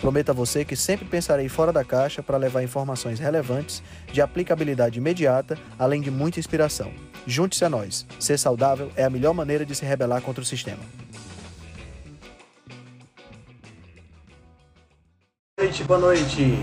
[0.00, 3.82] Prometo a você que sempre pensarei fora da caixa para levar informações relevantes,
[4.12, 6.92] de aplicabilidade imediata, além de muita inspiração.
[7.26, 8.06] Junte-se a nós.
[8.20, 10.82] Ser saudável é a melhor maneira de se rebelar contra o sistema.
[15.58, 16.58] Boa noite, boa noite.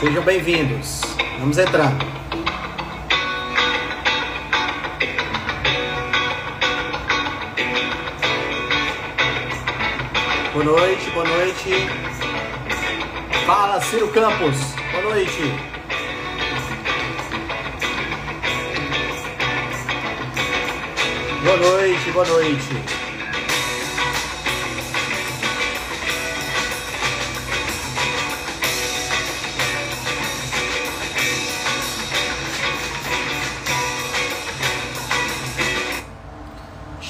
[0.00, 1.00] Sejam bem-vindos.
[1.40, 2.15] Vamos entrar.
[10.56, 11.70] Boa noite, boa noite.
[13.44, 14.56] Fala, Ciro Campos.
[14.90, 15.42] Boa noite.
[21.44, 22.85] Boa noite, boa noite.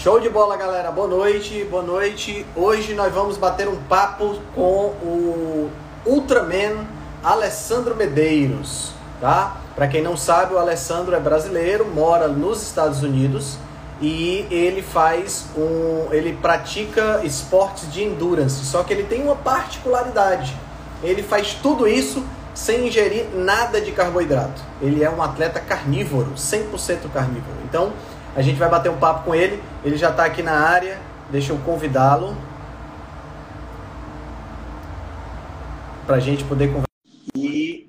[0.07, 0.93] Show de bola, galera.
[0.93, 2.47] Boa noite, boa noite.
[2.55, 5.69] Hoje nós vamos bater um papo com o
[6.07, 6.87] Ultraman
[7.25, 9.57] Alessandro Medeiros, tá?
[9.75, 13.59] Para quem não sabe, o Alessandro é brasileiro, mora nos Estados Unidos
[14.01, 18.65] e ele faz um, ele pratica esportes de endurance.
[18.65, 20.57] Só que ele tem uma particularidade.
[21.03, 24.63] Ele faz tudo isso sem ingerir nada de carboidrato.
[24.81, 27.57] Ele é um atleta carnívoro, 100% carnívoro.
[27.65, 27.93] Então,
[28.37, 29.63] a gente vai bater um papo com ele.
[29.87, 30.99] Ele já está aqui na área.
[31.31, 32.35] Deixa eu convidá-lo
[36.05, 36.89] para a gente poder conversar
[37.37, 37.89] e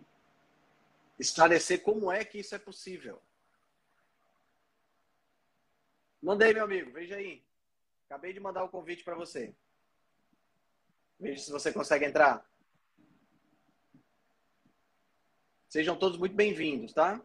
[1.17, 3.20] esclarecer como é que isso é possível.
[6.22, 6.92] Mandei, meu amigo.
[6.92, 7.44] Veja aí.
[8.05, 9.55] Acabei de mandar o convite para você.
[11.20, 12.45] Veja se você consegue entrar.
[15.67, 17.20] Sejam todos muito bem-vindos, tá?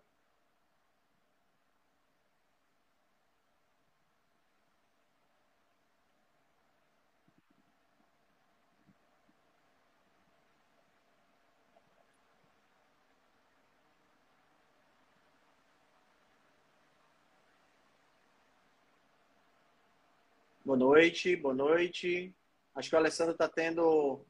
[20.72, 22.34] Boa noite, boa noite.
[22.74, 24.24] Acho que o Alessandro está tendo,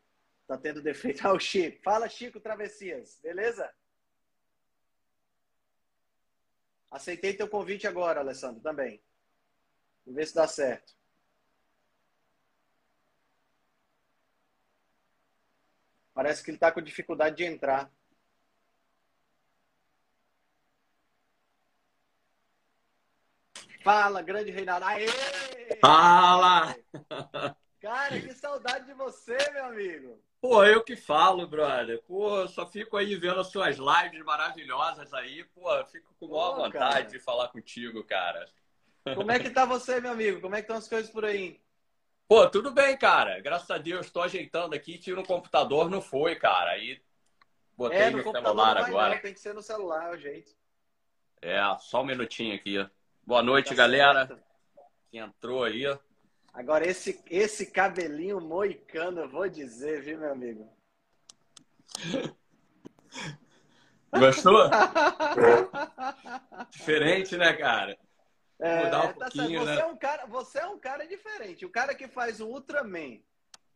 [0.44, 1.22] tá tendo defeito.
[1.24, 1.80] Ah, o Chico.
[1.84, 3.20] Fala, Chico Travessias.
[3.22, 3.72] Beleza?
[6.90, 9.00] Aceitei teu convite agora, Alessandro, também.
[10.04, 10.92] Vamos ver se dá certo.
[16.12, 17.88] Parece que ele está com dificuldade de entrar.
[23.82, 24.84] Fala, grande Reinaldo.
[24.86, 25.06] Aê!
[25.80, 26.74] Fala!
[27.80, 30.22] Cara, que saudade de você, meu amigo.
[30.40, 32.00] Pô, eu que falo, brother.
[32.02, 35.44] Pô, só fico aí vendo as suas lives maravilhosas aí.
[35.54, 37.04] Pô, fico com maior Pô, vontade cara.
[37.04, 38.48] de falar contigo, cara.
[39.14, 40.40] Como é que tá você, meu amigo?
[40.40, 41.60] Como é que estão as coisas por aí?
[42.28, 43.40] Pô, tudo bem, cara.
[43.40, 44.96] Graças a Deus, estou ajeitando aqui.
[44.98, 46.70] Tiro o computador, não foi, cara.
[46.70, 47.00] Aí
[47.76, 49.14] botei é, no, no celular agora.
[49.14, 50.52] Não, tem que ser no celular, é o jeito.
[51.40, 52.78] É, só um minutinho aqui.
[53.24, 54.26] Boa noite, tá galera.
[54.26, 54.42] Certo.
[55.10, 55.84] Quem entrou aí.
[56.52, 60.68] Agora, esse, esse cabelinho moicano, eu vou dizer, viu, meu amigo?
[64.12, 64.68] Gostou?
[66.70, 67.98] Diferente, né, cara?
[68.60, 69.80] É, Mudar um tá pouquinho, você né?
[69.80, 71.64] É um cara, você é um cara diferente.
[71.64, 73.18] O cara que faz o Ultraman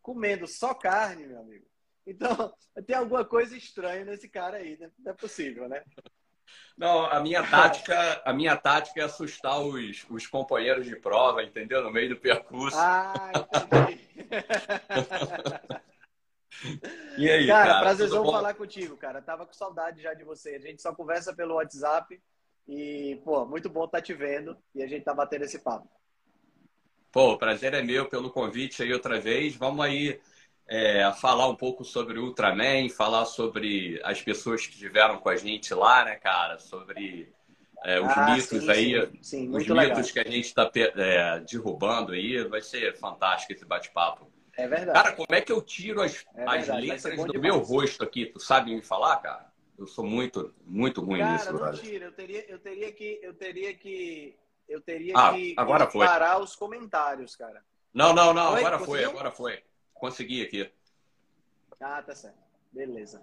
[0.03, 1.67] comendo só carne, meu amigo.
[2.07, 2.31] Então,
[2.87, 4.91] tem alguma coisa estranha nesse cara aí, né?
[4.99, 5.83] Não é possível, né?
[6.77, 11.83] Não, a minha tática, a minha tática é assustar os, os companheiros de prova, entendeu?
[11.83, 12.77] No meio do percurso.
[12.79, 14.07] Ah, entendi.
[17.17, 17.67] e aí, cara?
[17.67, 19.23] cara prazerzão falar contigo, cara.
[19.23, 20.57] Tava com saudade já de você.
[20.57, 22.21] A gente só conversa pelo WhatsApp
[22.69, 25.89] e, pô, muito bom estar tá te vendo e a gente tá batendo esse papo.
[27.11, 29.57] Pô, o prazer é meu pelo convite aí outra vez.
[29.57, 30.21] Vamos aí
[30.69, 35.37] é, falar um pouco sobre o Ultraman, falar sobre as pessoas que estiveram com a
[35.37, 36.59] gente lá, né, cara?
[36.59, 37.33] Sobre
[37.85, 40.03] é, os ah, mitos sim, aí, sim, sim, os mitos legal.
[40.03, 42.43] que a gente está é, derrubando aí.
[42.45, 44.31] Vai ser fantástico esse bate-papo.
[44.57, 44.99] É verdade.
[44.99, 48.27] Cara, como é que eu tiro as, é as letras do meu rosto aqui?
[48.27, 49.47] Tu sabe me falar, cara?
[49.79, 51.59] Eu sou muito, muito ruim cara, nisso.
[51.59, 52.07] Cara, não tira.
[52.07, 54.37] Eu teria, eu teria que, eu teria que,
[54.67, 56.07] eu teria ah, que, agora foi.
[56.07, 57.63] parar os comentários, cara.
[57.93, 58.55] Não, não, não.
[58.55, 58.97] Oi, agora conseguiu?
[58.97, 59.63] foi, agora foi.
[59.99, 60.71] Consegui aqui.
[61.81, 62.39] Ah, tá certo.
[62.73, 63.23] Beleza.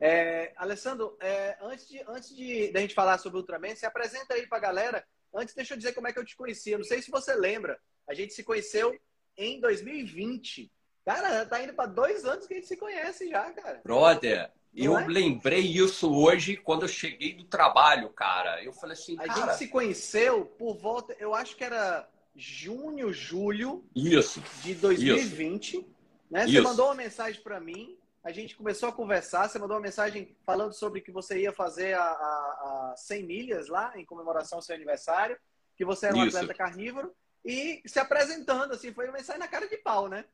[0.00, 3.86] É, Alessandro, é, antes, de, antes de, de a gente falar sobre o Ultraman, se
[3.86, 5.04] apresenta aí pra galera.
[5.34, 6.70] Antes, deixa eu dizer como é que eu te conheci.
[6.70, 7.78] Eu não sei se você lembra.
[8.08, 8.96] A gente se conheceu
[9.36, 10.70] em 2020.
[11.04, 13.80] Cara, tá indo para dois anos que a gente se conhece já, cara.
[13.82, 15.06] Brother, eu é?
[15.06, 18.62] lembrei isso hoje quando eu cheguei do trabalho, cara.
[18.62, 19.40] Eu falei assim, a cara...
[19.40, 25.76] gente se conheceu por volta, eu acho que era junho, julho isso, de 2020.
[25.76, 25.91] Isso.
[26.32, 26.46] Né?
[26.46, 29.48] Você mandou uma mensagem para mim, a gente começou a conversar.
[29.48, 33.68] Você mandou uma mensagem falando sobre que você ia fazer a, a, a 100 milhas
[33.68, 35.36] lá em comemoração ao seu aniversário,
[35.76, 36.34] que você era um isso.
[36.38, 37.14] atleta carnívoro
[37.44, 40.24] e se apresentando assim, foi uma mensagem na cara de pau, né?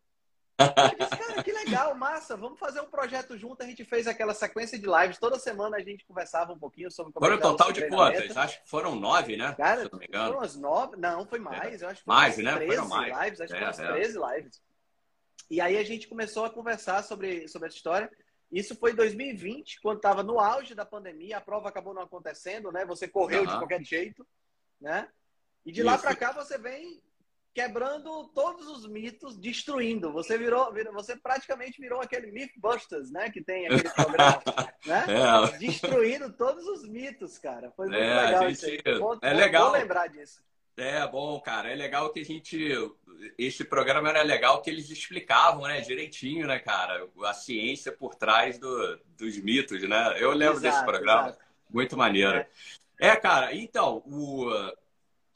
[0.60, 3.62] Eu disse, cara, que legal, massa, vamos fazer um projeto junto.
[3.62, 5.18] A gente fez aquela sequência de lives.
[5.18, 8.36] Toda semana a gente conversava um pouquinho sobre como Foram um total de quantas?
[8.36, 9.54] Acho que foram nove, né?
[9.56, 10.96] Cara, foram as nove.
[10.96, 11.82] Não, foi mais.
[11.82, 11.84] É.
[11.84, 12.54] Eu acho que mais, né?
[12.54, 13.24] 13 foram mais.
[13.24, 13.40] lives.
[13.40, 13.92] Acho que é, foram é.
[13.94, 14.67] 13 lives.
[15.50, 18.10] E aí a gente começou a conversar sobre, sobre essa história.
[18.50, 21.36] Isso foi em 2020, quando estava no auge da pandemia.
[21.38, 22.84] A prova acabou não acontecendo, né?
[22.86, 24.26] Você correu de qualquer jeito,
[24.80, 25.08] né?
[25.64, 25.86] E de Isso.
[25.86, 27.02] lá para cá você vem
[27.54, 30.12] quebrando todos os mitos, destruindo.
[30.12, 33.30] Você virou, virou, você praticamente virou aquele Mythbusters, né?
[33.30, 34.42] Que tem aquele programa,
[34.86, 35.04] né?
[35.08, 35.58] É.
[35.58, 37.70] Destruindo todos os mitos, cara.
[37.72, 39.70] Foi muito é, legal gente, isso Vou, é legal.
[39.70, 40.40] Vou lembrar disso.
[40.78, 41.70] É bom, cara.
[41.70, 42.72] É legal que a gente.
[43.36, 48.58] Esse programa era legal que eles explicavam, né, direitinho, né, cara, a ciência por trás
[48.58, 50.16] do, dos mitos, né?
[50.19, 51.28] Eu lembro exato, desse programa.
[51.28, 51.44] Exato.
[51.69, 52.38] Muito maneiro.
[52.38, 52.48] É.
[53.00, 54.48] é, cara, então, o,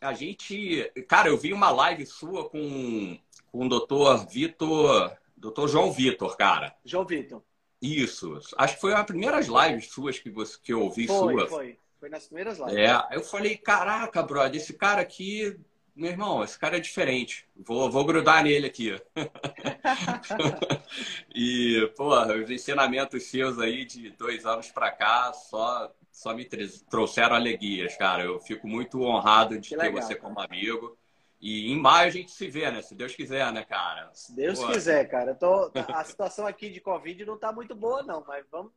[0.01, 0.91] a gente.
[1.09, 3.19] Cara, eu vi uma live sua com,
[3.51, 5.17] com o doutor Vitor.
[5.37, 6.73] Doutor João Vitor, cara.
[6.85, 7.43] João Vitor.
[7.83, 8.39] Isso.
[8.57, 11.49] Acho que foi uma das primeiras lives suas que, você, que eu ouvi foi, sua.
[11.49, 12.75] Foi, foi nas primeiras lives.
[12.75, 15.57] É, eu falei, caraca, brother, esse cara aqui.
[15.95, 17.47] Meu irmão, esse cara é diferente.
[17.55, 19.01] Vou, vou grudar nele aqui.
[21.33, 26.45] e, porra, os ensinamentos seus aí de dois anos pra cá só só me
[26.91, 28.25] trouxeram alegrias, cara.
[28.25, 30.99] Eu fico muito honrado de que ter legal, você como amigo.
[31.41, 32.83] E em maio a gente se vê, né?
[32.83, 34.11] Se Deus quiser, né, cara?
[34.13, 34.73] Se Deus Pô.
[34.73, 35.37] quiser, cara.
[35.37, 35.71] Tô...
[35.95, 38.73] A situação aqui de Covid não tá muito boa, não, mas vamos,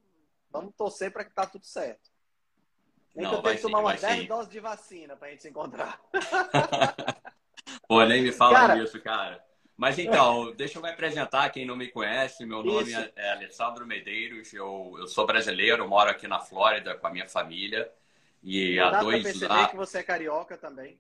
[0.52, 2.14] vamos torcer para que tá tudo certo.
[3.16, 5.50] Nem não, que eu tenho que tomar umas 10 doses de vacina pra gente se
[5.50, 6.02] encontrar.
[7.88, 8.76] Pô, nem me fala cara...
[8.76, 9.44] disso, cara.
[9.78, 12.46] Mas então, deixa eu me apresentar quem não me conhece.
[12.46, 13.12] Meu nome Isso.
[13.16, 17.90] é Alessandro Medeiros, eu, eu sou brasileiro, moro aqui na Flórida com a minha família.
[18.42, 19.68] E há dois pra perceber lá...
[19.68, 21.00] que você é carioca também.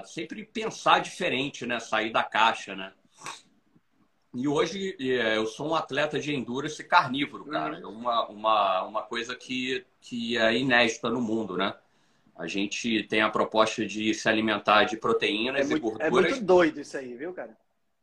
[0.04, 1.80] sempre pensar diferente, né?
[1.80, 2.92] Sair da caixa, né?
[4.32, 7.78] E hoje é, eu sou um atleta de endurance carnívoro, cara.
[7.78, 7.82] Uhum.
[7.82, 11.74] É uma, uma, uma coisa que, que é inédita no mundo, né?
[12.36, 16.06] A gente tem a proposta de se alimentar de proteínas é muito, e gorduras.
[16.06, 17.56] É muito doido isso aí, viu, cara?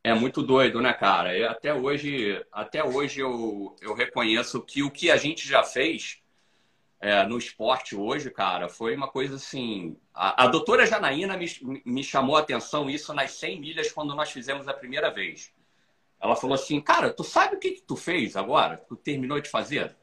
[0.03, 1.49] É muito doido, né, cara?
[1.49, 6.21] Até hoje, até hoje eu, eu reconheço que o que a gente já fez
[6.99, 9.95] é, no esporte hoje, cara, foi uma coisa assim.
[10.13, 11.45] A, a doutora Janaína me,
[11.85, 15.53] me chamou a atenção isso nas 100 milhas quando nós fizemos a primeira vez.
[16.19, 18.77] Ela falou assim: Cara, tu sabe o que, que tu fez agora?
[18.77, 19.95] Tu terminou de fazer?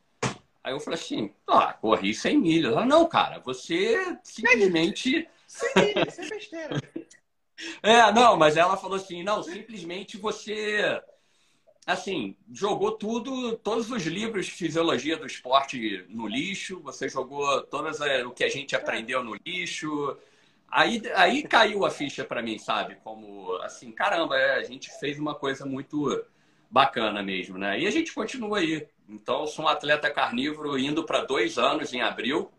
[0.63, 2.73] Aí eu falei assim: Ah, corri 100 milhas.
[2.73, 5.29] Ela, não, cara, você simplesmente.
[5.49, 6.81] 100 milhas, sem besteira.
[7.85, 11.01] É, não, mas ela falou assim: Não, simplesmente você
[11.87, 18.01] assim, jogou tudo, todos os livros de fisiologia do esporte no lixo, você jogou todas
[18.27, 20.17] o que a gente aprendeu no lixo.
[20.69, 22.97] Aí, aí caiu a ficha para mim, sabe?
[23.05, 26.25] Como assim, caramba, é, a gente fez uma coisa muito
[26.71, 27.79] bacana mesmo, né?
[27.79, 28.89] E a gente continua aí.
[29.09, 32.51] Então, sou um atleta carnívoro indo para dois anos em abril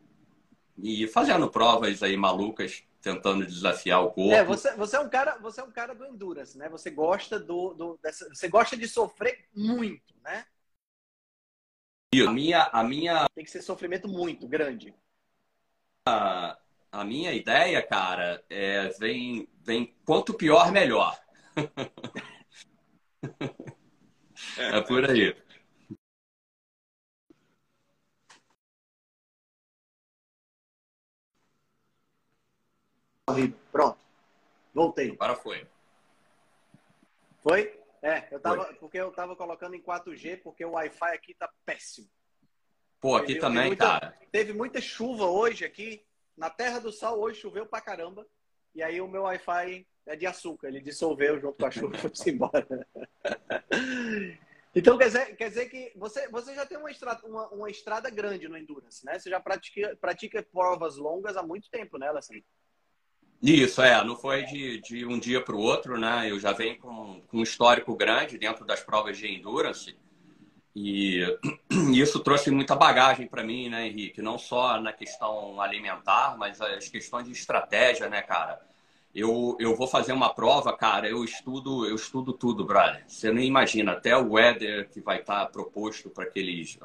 [0.77, 4.33] e fazendo provas aí malucas tentando desafiar o corpo.
[4.33, 6.67] É, você, você é um cara, você é um cara do endurance, né?
[6.69, 10.43] Você gosta do, do dessa, você gosta de sofrer muito, né?
[12.27, 14.91] A minha, a minha tem que ser sofrimento muito grande.
[16.07, 16.57] A,
[16.91, 21.15] a minha ideia, cara, é vem vem quanto pior melhor.
[24.57, 25.35] é por aí.
[33.71, 33.97] Pronto.
[34.73, 35.11] Voltei.
[35.11, 35.67] Agora foi.
[37.41, 37.79] Foi?
[38.01, 38.75] É, eu tava, Foi.
[38.75, 42.07] porque eu tava colocando em 4G, porque o Wi-Fi aqui tá péssimo.
[43.01, 44.17] Pô, aqui teve, também, teve muita, cara.
[44.31, 46.05] Teve muita chuva hoje aqui.
[46.37, 48.27] Na Terra do Sol hoje choveu pra caramba.
[48.75, 50.67] E aí o meu Wi-Fi é de açúcar.
[50.67, 52.87] Ele dissolveu junto com a chuva e foi embora.
[54.75, 58.09] então quer dizer, quer dizer que você, você já tem uma estrada, uma, uma estrada
[58.11, 59.17] grande no Endurance, né?
[59.17, 62.43] Você já pratica, pratica provas longas há muito tempo, né, Alessandro?
[63.41, 64.03] Isso, é.
[64.03, 66.29] Não foi de, de um dia para o outro, né?
[66.29, 69.95] Eu já venho com, com um histórico grande dentro das provas de Endurance.
[70.75, 71.21] E
[71.93, 74.21] isso trouxe muita bagagem para mim, né, Henrique?
[74.21, 78.59] Não só na questão alimentar, mas as questões de estratégia, né, cara?
[79.13, 83.05] Eu, eu vou fazer uma prova, cara, eu estudo, eu estudo tudo, brother.
[83.07, 86.77] Você nem imagina, até o weather que vai estar tá proposto para aqueles,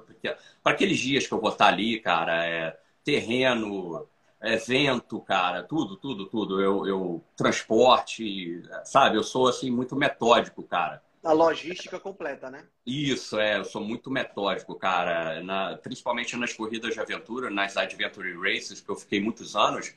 [0.65, 4.07] aqueles dias que eu vou estar tá ali, cara, é terreno,
[4.41, 6.61] é vento, cara, tudo, tudo, tudo.
[6.61, 9.17] Eu, eu transporte, sabe?
[9.17, 11.03] Eu sou assim muito metódico, cara.
[11.23, 12.65] A logística completa, né?
[12.87, 13.59] Isso, é.
[13.59, 15.43] Eu sou muito metódico, cara.
[15.43, 19.95] Na, principalmente nas corridas de aventura, nas Adventure Races, que eu fiquei muitos anos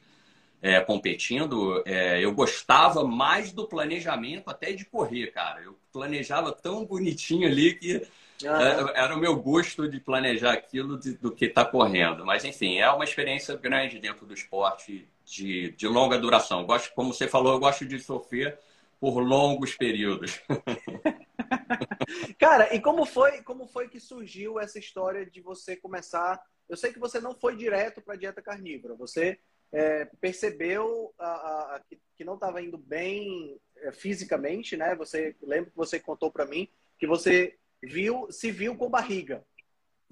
[0.61, 1.81] é, competindo.
[1.85, 5.61] É, eu gostava mais do planejamento até de correr, cara.
[5.61, 8.05] Eu planejava tão bonitinho ali que
[8.45, 12.25] ah, era o meu gosto de planejar aquilo de, do que está correndo.
[12.25, 16.61] Mas, enfim, é uma experiência grande dentro do esporte de, de longa duração.
[16.61, 18.57] Eu gosto, como você falou, eu gosto de sofrer
[18.99, 20.41] por longos períodos.
[22.39, 26.41] Cara, e como foi, como foi que surgiu essa história de você começar?
[26.69, 29.39] Eu sei que você não foi direto para a dieta carnívora, você
[29.71, 34.95] é, percebeu a, a, que, que, não estava indo bem é, fisicamente, né?
[34.95, 39.45] Você lembra que você contou para mim que você viu, se viu com barriga.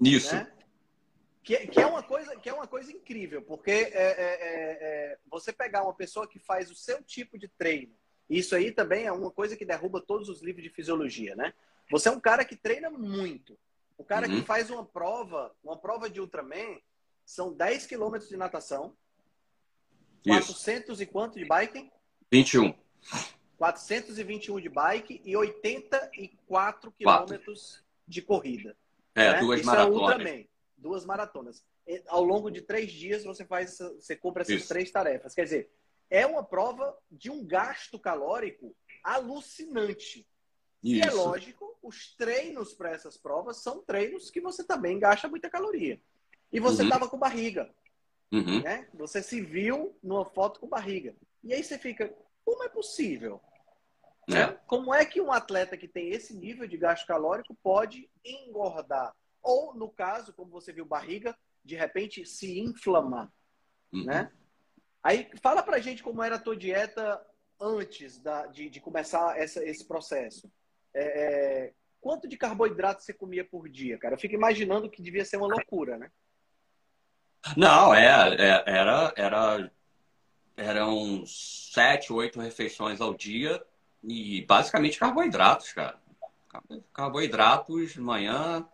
[0.00, 0.34] Isso.
[0.34, 0.50] Né?
[1.42, 4.78] Que, que, é uma coisa, que é uma coisa incrível, porque é, é, é,
[5.12, 7.92] é você pegar uma pessoa que faz o seu tipo de treino
[8.32, 11.52] isso aí também é uma coisa que derruba todos os livros de fisiologia, né?
[11.90, 13.58] Você é um cara que treina muito.
[13.98, 14.40] O cara uhum.
[14.40, 16.78] que faz uma prova, uma prova de Ultraman,
[17.26, 18.96] são 10 quilômetros de natação,
[20.24, 20.46] Isso.
[20.46, 21.90] 400 e quanto de bike?
[22.30, 22.74] 21.
[23.62, 28.76] 421 de bike e 84 quilômetros de corrida.
[29.14, 29.38] É, né?
[29.38, 30.00] duas Isso maratonas.
[30.00, 30.44] É Ultraman,
[30.76, 31.64] duas maratonas.
[31.86, 34.68] E, ao longo de três dias você faz, você cumpre essas Isso.
[34.68, 35.32] três tarefas.
[35.32, 35.70] Quer dizer,
[36.10, 40.26] é uma prova de um gasto calórico alucinante.
[40.82, 40.96] Isso.
[40.96, 45.48] E é lógico, os treinos para essas provas são treinos que você também gasta muita
[45.48, 46.00] caloria.
[46.52, 47.10] E você estava uhum.
[47.12, 47.72] com barriga.
[48.32, 48.60] Uhum.
[48.60, 48.88] Né?
[48.94, 51.14] Você se viu numa foto com barriga.
[51.44, 52.12] E aí você fica,
[52.44, 53.40] como é possível?
[54.28, 54.56] Né?
[54.66, 59.14] Como é que um atleta que tem esse nível de gasto calórico pode engordar?
[59.42, 63.30] Ou, no caso, como você viu, barriga, de repente se inflamar.
[63.92, 64.04] Uhum.
[64.04, 64.30] Né?
[65.02, 67.20] Aí fala pra gente como era a tua dieta
[67.60, 70.50] antes da, de, de começar essa, esse processo.
[70.94, 74.14] É, é, quanto de carboidrato você comia por dia, cara?
[74.14, 76.10] Eu fico imaginando que devia ser uma loucura, né?
[77.56, 79.72] Não, é, é era, era,
[80.56, 83.60] eram sete, oito refeições ao dia
[84.02, 85.96] e basicamente carboidratos, cara.
[86.92, 88.66] Carboidratos, manhã,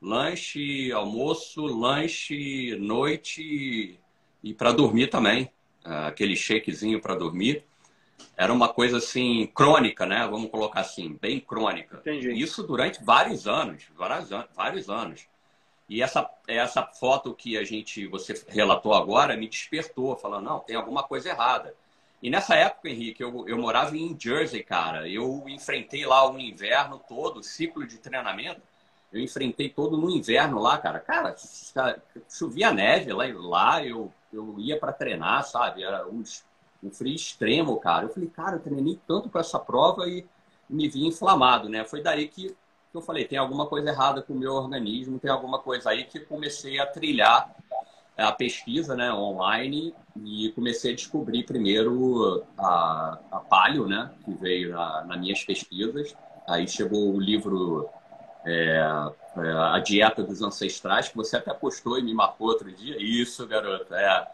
[0.00, 3.98] lanche, almoço, lanche, noite
[4.42, 5.50] e para dormir também
[5.84, 7.64] aquele shakezinho para dormir,
[8.36, 10.26] era uma coisa assim crônica, né?
[10.26, 11.98] Vamos colocar assim, bem crônica.
[11.98, 12.32] Entendi.
[12.32, 15.26] Isso durante vários anos, vários, vários anos.
[15.88, 20.74] E essa, essa foto que a gente você relatou agora me despertou, falando, não, tem
[20.76, 21.74] alguma coisa errada.
[22.22, 25.08] E nessa época, Henrique, eu, eu morava em Jersey, cara.
[25.08, 28.60] Eu enfrentei lá o inverno todo, o ciclo de treinamento.
[29.12, 30.98] Eu enfrentei todo no inverno lá, cara.
[30.98, 31.36] Cara,
[32.28, 35.82] chovia neve lá, lá eu eu ia para treinar, sabe?
[35.82, 36.22] Era um,
[36.82, 38.04] um frio extremo, cara.
[38.04, 40.26] Eu falei, cara, eu treinei tanto com essa prova e
[40.68, 41.84] me vi inflamado, né?
[41.84, 42.54] Foi daí que,
[42.92, 46.20] eu falei, tem alguma coisa errada com o meu organismo, tem alguma coisa aí que
[46.20, 47.54] comecei a trilhar
[48.16, 49.94] a pesquisa né, online
[50.24, 56.14] e comecei a descobrir primeiro a, a palio, né, que veio na, nas minhas pesquisas.
[56.48, 57.88] Aí chegou o livro
[58.44, 58.78] é,
[59.36, 62.96] é, A Dieta dos Ancestrais, que você até postou e me marcou outro dia.
[62.98, 63.92] Isso, garoto.
[63.94, 64.28] É,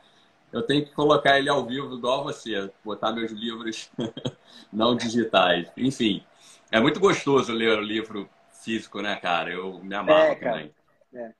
[0.53, 3.91] eu tenho que colocar ele ao vivo igual você, botar meus livros
[4.71, 5.71] não digitais.
[5.77, 6.23] Enfim,
[6.71, 8.29] é muito gostoso ler o livro
[8.63, 9.51] físico, né, cara?
[9.51, 10.75] Eu me amarro é, também.
[11.15, 11.33] É.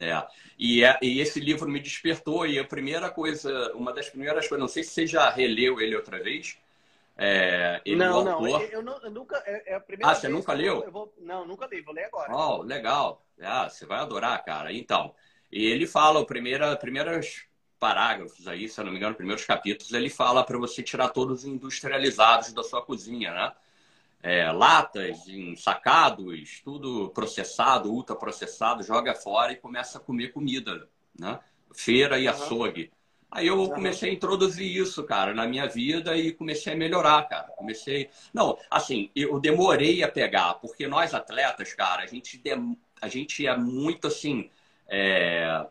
[0.00, 0.26] É.
[0.58, 4.60] E, é, e esse livro me despertou e a primeira coisa, uma das primeiras coisas,
[4.60, 6.56] não sei se você já releu ele outra vez,
[7.22, 9.42] é, ele, não, não, eu, não, eu nunca.
[9.44, 10.82] É, é a primeira ah, você nunca leu?
[10.82, 12.34] Eu vou, não, nunca li, vou ler agora.
[12.34, 13.22] Oh, legal.
[13.42, 14.72] Ah, você vai adorar, cara.
[14.72, 15.14] Então,
[15.52, 17.44] e ele fala, o primeira, primeiros
[17.78, 21.40] parágrafos aí, se eu não me engano, primeiros capítulos, ele fala para você tirar todos
[21.40, 23.52] os industrializados da sua cozinha, né?
[24.22, 31.40] É, latas, em sacados, tudo processado, ultraprocessado, joga fora e começa a comer comida, né?
[31.74, 32.90] Feira e açougue.
[33.30, 37.46] Aí eu comecei a introduzir isso, cara, na minha vida e comecei a melhorar, cara.
[37.56, 38.10] Comecei.
[38.34, 42.76] Não, assim, eu demorei a pegar, porque nós atletas, cara, a gente, dem...
[43.00, 44.50] a gente é muito assim.
[44.88, 45.64] É...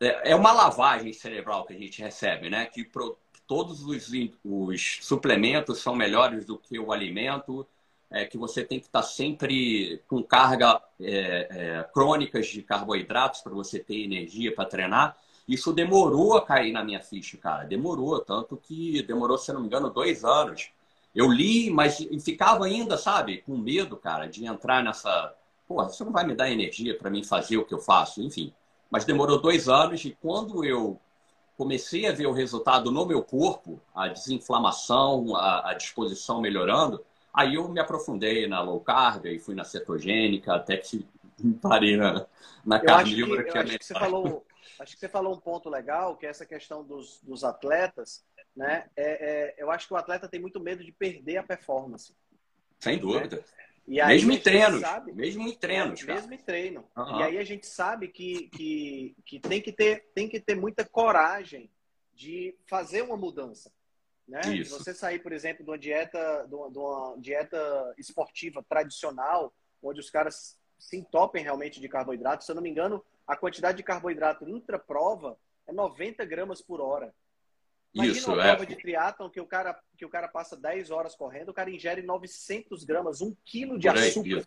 [0.00, 2.66] é uma lavagem cerebral que a gente recebe, né?
[2.66, 3.16] Que pro...
[3.46, 4.10] todos os,
[4.44, 7.66] os suplementos são melhores do que o alimento,
[8.10, 13.52] é que você tem que estar sempre com carga é, é, crônicas de carboidratos para
[13.52, 15.16] você ter energia para treinar.
[15.48, 17.64] Isso demorou a cair na minha ficha, cara.
[17.64, 20.70] Demorou, tanto que demorou, se não me engano, dois anos.
[21.14, 25.34] Eu li, mas ficava ainda, sabe, com medo, cara, de entrar nessa.
[25.66, 28.52] Porra, você não vai me dar energia para mim fazer o que eu faço, enfim.
[28.90, 31.00] Mas demorou dois anos e quando eu
[31.56, 37.54] comecei a ver o resultado no meu corpo, a desinflamação, a, a disposição melhorando, aí
[37.54, 41.06] eu me aprofundei na low carb e fui na cetogênica, até que
[41.62, 42.26] parei na,
[42.64, 43.44] na carnívora.
[43.44, 44.44] Que, que, é acho que você falou
[44.78, 48.24] acho que você falou um ponto legal, que é essa questão dos, dos atletas,
[48.56, 48.88] né?
[48.96, 52.14] É, é, eu acho que o atleta tem muito medo de perder a performance.
[52.80, 53.36] Sem dúvida.
[53.36, 53.42] Né?
[53.86, 54.80] E aí mesmo em treinos.
[54.80, 56.02] Sabe, mesmo em treinos.
[56.02, 56.88] É, mesmo em treino.
[56.96, 57.20] Uhum.
[57.20, 60.84] E aí a gente sabe que, que, que, tem, que ter, tem que ter muita
[60.84, 61.70] coragem
[62.14, 63.70] de fazer uma mudança.
[64.26, 64.40] Né?
[64.56, 64.78] Isso.
[64.78, 70.00] Você sair, por exemplo, de uma dieta, de uma, de uma dieta esportiva tradicional, onde
[70.00, 72.44] os caras se entopem realmente de carboidrato.
[72.44, 77.14] Se eu não me engano, a quantidade de carboidrato intra-prova é 90 gramas por hora.
[77.94, 78.48] Imagina Isso, uma é.
[78.48, 81.70] prova de triatlon que o, cara, que o cara passa 10 horas correndo, o cara
[81.70, 84.44] ingere 900 gramas, um quilo de açúcar.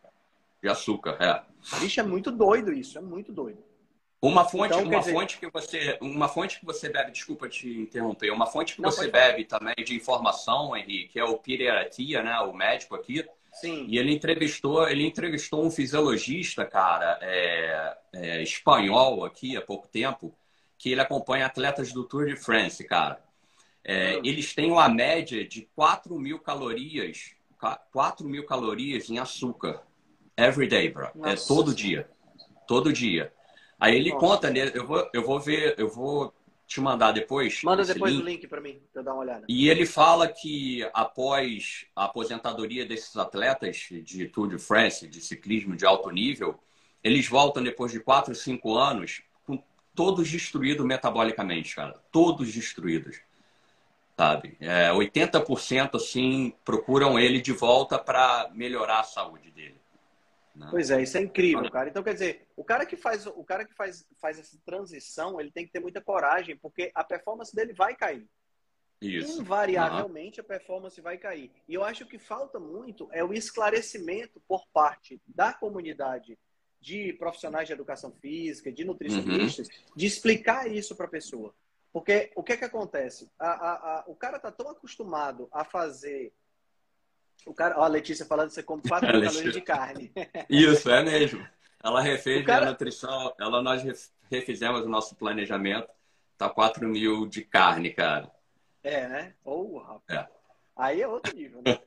[0.62, 1.44] De açúcar, é.
[1.80, 3.64] Vixe, é muito doido isso, é muito doido.
[4.20, 5.14] Uma fonte, então, uma dizer...
[5.14, 8.92] fonte que você, uma fonte que você bebe, desculpa te interromper, uma fonte que Não,
[8.92, 13.24] você bebe também de informação, Henrique, é o Peter Atia, né, o médico aqui.
[13.54, 13.86] Sim.
[13.88, 20.36] E ele entrevistou, ele entrevistou um fisiologista, cara, é, é, espanhol aqui há pouco tempo,
[20.78, 23.27] que ele acompanha atletas do Tour de France, cara.
[23.88, 24.18] É.
[24.18, 27.32] Eles têm uma média de 4 mil calorias,
[27.94, 29.82] 4 mil calorias em açúcar.
[30.36, 31.06] Every day, bro.
[31.06, 31.44] É Nossa.
[31.46, 32.10] É todo dia.
[32.68, 33.34] Todo dia.
[33.80, 34.26] Aí ele Nossa.
[34.26, 34.72] conta, né?
[34.74, 36.34] Eu vou, eu vou ver, eu vou
[36.68, 37.64] te mandar depois.
[37.64, 38.22] Manda depois link.
[38.22, 39.46] o link para mim, para dar uma olhada.
[39.48, 45.78] E ele fala que após a aposentadoria desses atletas de Tour de France, de ciclismo
[45.78, 46.60] de alto nível,
[47.02, 49.64] eles voltam depois de 4, 5 anos com
[49.96, 51.94] todos destruídos metabolicamente, cara.
[52.12, 53.22] Todos destruídos.
[54.18, 54.58] Sabe?
[54.60, 59.80] É, 80% assim procuram ele de volta para melhorar a saúde dele.
[60.56, 60.68] Né?
[60.72, 61.90] Pois é, isso é incrível, cara.
[61.90, 65.52] Então, quer dizer, o cara que faz, o cara que faz, faz essa transição, ele
[65.52, 68.28] tem que ter muita coragem, porque a performance dele vai cair.
[69.00, 69.40] Isso.
[69.40, 70.46] Invariavelmente uhum.
[70.46, 71.52] a performance vai cair.
[71.68, 76.38] E eu acho que falta muito é o esclarecimento por parte da comunidade
[76.82, 79.96] de profissionais de educação física, de nutricionistas, uhum.
[79.96, 81.54] de explicar isso para a pessoa.
[81.98, 83.28] Porque o que é que acontece?
[83.40, 86.32] A, a, a, o cara tá tão acostumado a fazer
[87.44, 90.14] o cara, ó, a Letícia falando que você come 4 mil calorias de carne.
[90.48, 91.44] Isso, é mesmo.
[91.84, 92.68] Ela refez cara...
[92.68, 95.90] a nutrição, ela, nós refizemos o nosso planejamento,
[96.38, 98.32] tá 4 mil de carne, cara.
[98.84, 99.34] É, né?
[99.44, 100.20] Oh, rapaz.
[100.20, 100.28] É.
[100.76, 101.80] Aí é outro nível, né?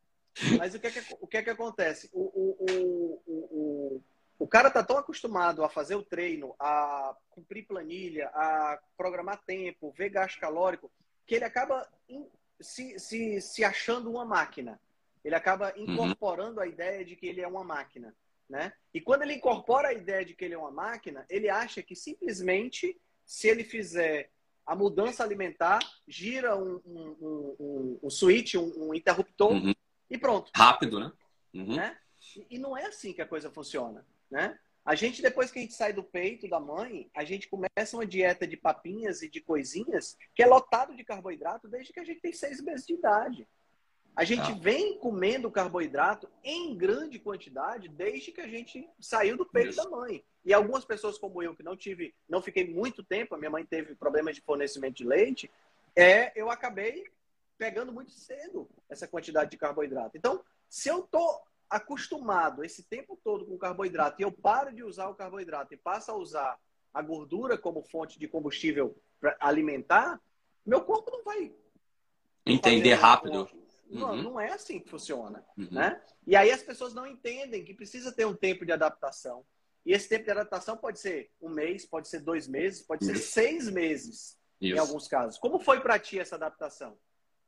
[0.58, 2.08] Mas o que é que, o que, é que acontece?
[2.10, 4.02] O, o, o, o,
[4.38, 9.92] o cara tá tão acostumado a fazer o treino, a cumprir planilha, a programar tempo,
[9.96, 10.90] ver gasto calórico,
[11.26, 11.86] que ele acaba
[12.60, 14.80] se, se, se achando uma máquina.
[15.24, 15.84] Ele acaba uhum.
[15.84, 16.62] incorporando uhum.
[16.62, 18.14] a ideia de que ele é uma máquina.
[18.48, 18.72] Né?
[18.94, 21.94] E quando ele incorpora a ideia de que ele é uma máquina, ele acha que
[21.94, 24.30] simplesmente, se ele fizer
[24.64, 29.74] a mudança alimentar, gira um, um, um, um switch, um, interruptor uhum.
[30.08, 30.50] e pronto.
[30.54, 31.12] Rápido, né?
[31.52, 31.76] Uhum.
[31.76, 31.98] né?
[32.36, 34.06] E, e não é assim que a coisa funciona.
[34.30, 34.58] Né?
[34.84, 38.06] A gente, depois que a gente sai do peito da mãe, a gente começa uma
[38.06, 42.20] dieta de papinhas e de coisinhas que é lotado de carboidrato desde que a gente
[42.20, 43.46] tem seis meses de idade.
[44.16, 44.54] A gente ah.
[44.54, 49.84] vem comendo carboidrato em grande quantidade desde que a gente saiu do peito Isso.
[49.84, 50.24] da mãe.
[50.44, 53.64] E algumas pessoas como eu, que não tive, não fiquei muito tempo, a minha mãe
[53.64, 55.50] teve problemas de fornecimento de leite,
[55.94, 57.04] é, eu acabei
[57.58, 60.16] pegando muito cedo essa quantidade de carboidrato.
[60.16, 65.08] Então, se eu tô acostumado esse tempo todo com carboidrato e eu paro de usar
[65.08, 66.58] o carboidrato e passo a usar
[66.92, 70.20] a gordura como fonte de combustível para alimentar,
[70.64, 71.52] meu corpo não vai
[72.46, 73.48] entender rápido.
[73.88, 74.22] Não, uhum.
[74.22, 75.44] não é assim que funciona.
[75.56, 75.68] Uhum.
[75.70, 76.00] Né?
[76.26, 79.44] E aí as pessoas não entendem que precisa ter um tempo de adaptação.
[79.84, 83.16] E esse tempo de adaptação pode ser um mês, pode ser dois meses, pode ser
[83.16, 84.76] seis meses, Isso.
[84.76, 85.38] em alguns casos.
[85.38, 86.98] Como foi para ti essa adaptação?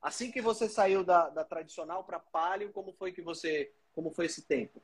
[0.03, 4.27] Assim que você saiu da, da tradicional para palio, como foi que você, como foi
[4.27, 4.81] esse tempo?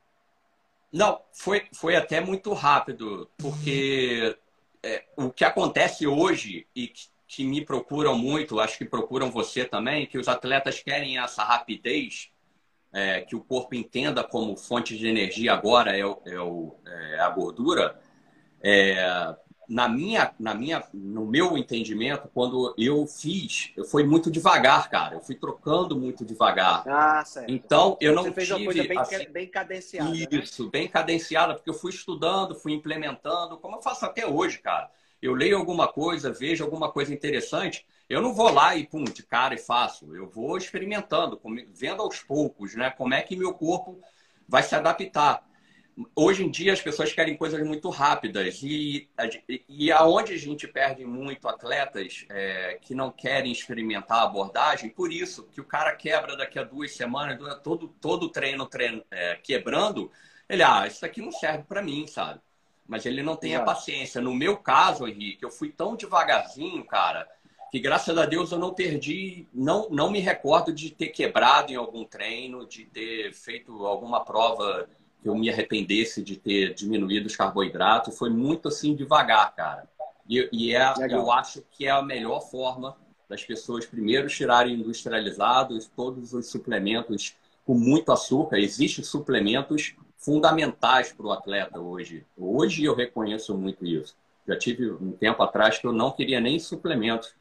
[0.93, 4.37] Não, foi, foi até muito rápido, porque
[4.83, 9.65] é, o que acontece hoje e que, que, me procuram muito, acho que procuram você
[9.65, 12.31] também, que os atletas querem essa rapidez,
[12.93, 17.29] é, que o corpo entenda como fonte de energia agora é, o, é, é a
[17.31, 18.01] gordura.
[18.63, 19.37] É,
[19.69, 25.17] na minha, na minha, no meu entendimento, quando eu fiz, eu fui muito devagar, cara.
[25.17, 26.85] Eu fui trocando muito devagar.
[26.87, 27.51] Ah, certo.
[27.51, 28.61] Então, eu não Você fez tive...
[28.61, 30.27] uma coisa bem, assim, bem cadenciada, né?
[30.31, 30.71] Isso, né?
[30.71, 34.91] bem cadenciada, porque eu fui estudando, fui implementando, como eu faço até hoje, cara.
[35.21, 39.23] Eu leio alguma coisa, vejo alguma coisa interessante, eu não vou lá e, pum, de
[39.23, 40.15] cara e faço.
[40.15, 41.41] Eu vou experimentando,
[41.75, 42.91] vendo aos poucos, né?
[42.91, 43.99] Como é que meu corpo
[44.49, 45.45] vai se adaptar
[46.15, 49.09] hoje em dia as pessoas querem coisas muito rápidas e,
[49.69, 55.11] e aonde a gente perde muito atletas é, que não querem experimentar a abordagem, por
[55.11, 60.11] isso que o cara quebra daqui a duas semanas, todo, todo treino, treino é, quebrando,
[60.49, 62.41] ele, ah, isso aqui não serve para mim, sabe?
[62.87, 64.21] Mas ele não tem a paciência.
[64.21, 67.29] No meu caso, Henrique, eu fui tão devagarzinho, cara,
[67.71, 71.77] que graças a Deus eu não perdi, não, não me recordo de ter quebrado em
[71.77, 74.89] algum treino, de ter feito alguma prova
[75.27, 78.17] que eu me arrependesse de ter diminuído os carboidratos.
[78.17, 79.89] Foi muito assim devagar, cara.
[80.29, 82.97] E, e é, eu acho que é a melhor forma
[83.29, 87.35] das pessoas primeiro tirarem industrializados todos os suplementos
[87.65, 88.61] com muito açúcar.
[88.61, 92.25] Existem suplementos fundamentais para o atleta hoje.
[92.39, 94.15] Hoje eu reconheço muito isso.
[94.47, 97.35] Já tive um tempo atrás que eu não queria nem suplementos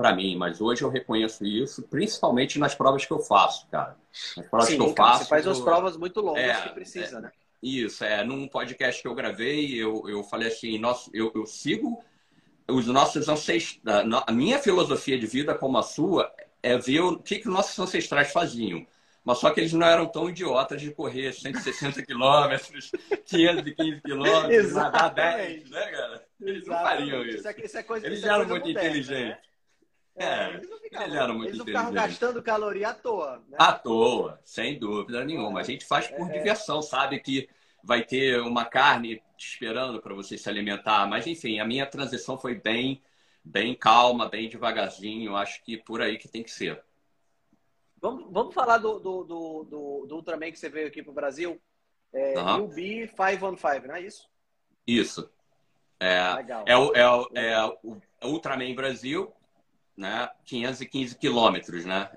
[0.00, 3.98] para mim, mas hoje eu reconheço isso, principalmente nas provas que eu faço, cara.
[4.34, 5.24] Nas provas Sim, que eu faço.
[5.24, 7.32] Você faz umas provas muito longas é, que precisa, é, né?
[7.62, 8.24] Isso, é.
[8.24, 12.02] Num podcast que eu gravei, eu, eu falei assim, nosso, eu, eu sigo
[12.66, 14.06] os nossos ancestrais.
[14.26, 16.32] A minha filosofia de vida, como a sua,
[16.62, 18.86] é ver o que, que nossos ancestrais faziam.
[19.22, 22.90] Mas só que eles não eram tão idiotas de correr 160 quilômetros,
[23.26, 26.24] 515 quilômetros, nadar 10, né, cara?
[26.40, 26.70] Eles Exatamente.
[26.70, 27.36] não fariam isso.
[27.36, 29.28] isso, é, isso é coisa, eles eram muito moderna, inteligentes.
[29.28, 29.49] Né?
[30.20, 33.42] É, eles não ficavam, eles não ficavam gastando caloria à toa.
[33.48, 33.56] Né?
[33.58, 35.60] À toa, sem dúvida nenhuma.
[35.60, 37.48] A gente faz por é, diversão, sabe que
[37.82, 41.06] vai ter uma carne te esperando para você se alimentar.
[41.08, 43.02] Mas, enfim, a minha transição foi bem,
[43.42, 45.36] bem calma, bem devagarzinho.
[45.36, 46.84] Acho que por aí que tem que ser.
[47.98, 51.14] Vamos, vamos falar do, do, do, do, do Ultraman que você veio aqui para o
[51.14, 51.58] Brasil.
[52.12, 52.64] É, uhum.
[52.64, 54.28] UB 515, não é isso?
[54.86, 55.30] Isso.
[55.98, 56.64] É, Legal.
[56.66, 59.32] é, o, é, o, é o Ultraman Brasil,
[59.96, 62.10] né, 515 quilômetros, né?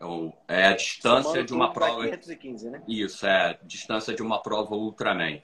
[0.47, 2.03] É a distância Somando de uma prova.
[2.03, 2.83] 515, né?
[2.87, 5.41] Isso, é a distância de uma prova Ultraman.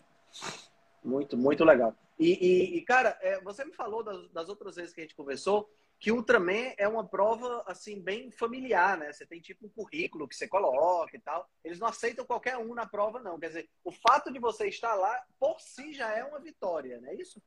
[1.04, 1.94] Muito, muito legal.
[2.18, 5.16] E, e, e cara, é, você me falou das, das, outras vezes que a gente
[5.16, 9.12] conversou que Ultraman é uma prova, assim, bem familiar, né?
[9.12, 11.50] Você tem tipo um currículo que você coloca e tal.
[11.62, 13.38] Eles não aceitam qualquer um na prova, não.
[13.38, 17.10] Quer dizer, o fato de você estar lá, por si, já é uma vitória, não
[17.10, 17.42] é isso?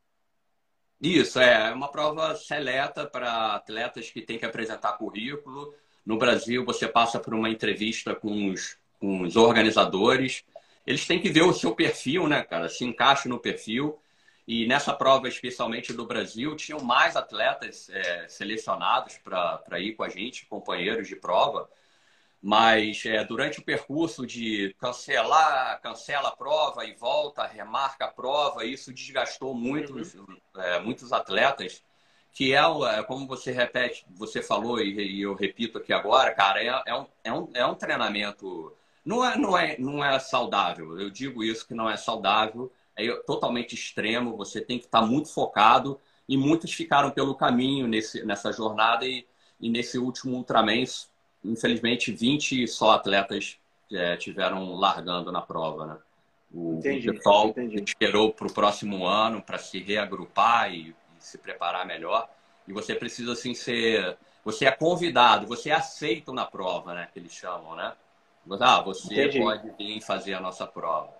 [1.02, 5.74] Isso, é, é uma prova seleta para atletas que têm que apresentar currículo.
[6.06, 10.44] No Brasil, você passa por uma entrevista com os, com os organizadores.
[10.86, 12.68] Eles têm que ver o seu perfil, né, cara?
[12.68, 13.98] Se encaixa no perfil.
[14.46, 20.08] E nessa prova, especialmente do Brasil, tinham mais atletas é, selecionados para ir com a
[20.08, 21.68] gente, companheiros de prova.
[22.42, 28.64] Mas é, durante o percurso de cancelar, cancela a prova e volta, remarca a prova,
[28.64, 30.36] isso desgastou muitos, uhum.
[30.56, 31.84] é, muitos atletas,
[32.32, 36.60] que é, é, como você repete, você falou e, e eu repito aqui agora, cara,
[36.60, 38.76] é, é, um, é, um, é um treinamento.
[39.04, 41.00] Não é, não, é, não é saudável.
[41.00, 45.32] Eu digo isso que não é saudável, é totalmente extremo, você tem que estar muito
[45.32, 49.26] focado, e muitos ficaram pelo caminho nesse, nessa jornada e,
[49.60, 50.84] e nesse último Ultraman
[51.44, 53.58] infelizmente, 20 só atletas
[53.92, 55.98] é, tiveram largando na prova, né?
[56.54, 62.28] O, pessoal esperou para o próximo ano para se reagrupar e, e, se preparar melhor.
[62.68, 64.16] E você precisa, assim, ser...
[64.44, 67.08] Você é convidado, você é aceito na prova, né?
[67.12, 67.94] Que eles chamam, né?
[68.60, 69.38] Ah, você entendi.
[69.38, 71.12] pode vir fazer a nossa prova.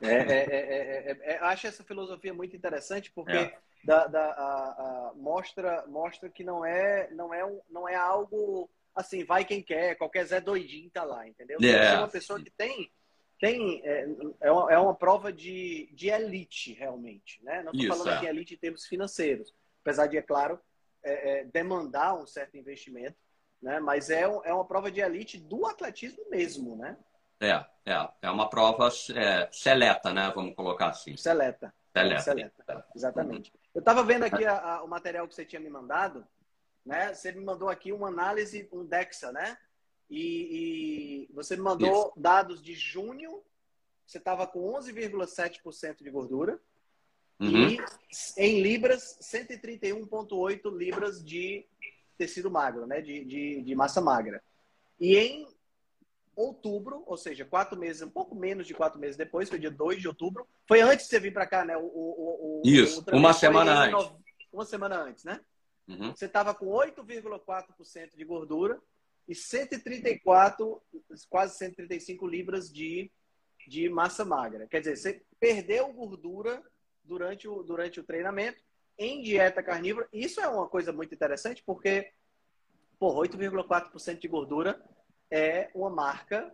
[0.00, 3.52] É, é, é, acho essa filosofia muito interessante porque
[3.84, 8.70] da, da, a, a, mostra, mostra que não é, não, é um, não é algo
[8.94, 11.58] assim, vai quem quer, qualquer Zé doidinho tá lá, entendeu?
[11.60, 11.84] Yeah.
[11.84, 11.94] É.
[11.94, 12.90] é uma pessoa que tem
[13.40, 14.06] tem é,
[14.42, 17.62] é, uma, é uma prova de, de elite realmente, né?
[17.62, 18.28] Não estou falando aqui é.
[18.28, 20.60] elite em termos financeiros, apesar de é claro
[21.02, 23.16] é, é, demandar um certo investimento,
[23.62, 23.80] né?
[23.80, 26.98] Mas é, é uma prova de elite do atletismo mesmo, né?
[27.40, 30.30] É, é, é uma prova é, seleta, né?
[30.34, 31.16] Vamos colocar assim.
[31.16, 31.72] Seleta.
[31.94, 32.20] Seleta.
[32.20, 32.86] seleta.
[32.94, 33.52] Exatamente.
[33.74, 36.26] Eu estava vendo aqui a, a, o material que você tinha me mandado
[36.84, 37.12] né?
[37.14, 39.56] Você me mandou aqui uma análise, um DEXA, né?
[40.08, 42.12] E, e você me mandou Isso.
[42.16, 43.42] dados de junho,
[44.06, 46.60] você estava com 11,7% de gordura.
[47.38, 47.68] Uhum.
[47.70, 47.78] E
[48.36, 51.64] em libras, 131,8 libras de
[52.18, 53.00] tecido magro, né?
[53.00, 54.42] De, de, de, massa magra.
[54.98, 55.46] E em
[56.36, 60.00] outubro, ou seja, quatro meses, um pouco menos de quatro meses depois, foi dia 2
[60.00, 60.46] de outubro.
[60.66, 61.76] Foi antes de você vir para cá, né?
[61.76, 64.12] O, o, o Isso, o uma semana antes.
[64.52, 65.40] Uma semana antes, né?
[65.90, 66.14] Uhum.
[66.14, 68.80] Você estava com 8,4% de gordura
[69.26, 70.80] e 134,
[71.28, 73.10] quase 135 libras de,
[73.66, 74.66] de massa magra.
[74.68, 76.62] Quer dizer, você perdeu gordura
[77.02, 78.62] durante o, durante o treinamento
[78.98, 80.08] em dieta carnívora.
[80.12, 82.12] Isso é uma coisa muito interessante porque,
[82.98, 84.80] por 8,4% de gordura
[85.30, 86.52] é uma marca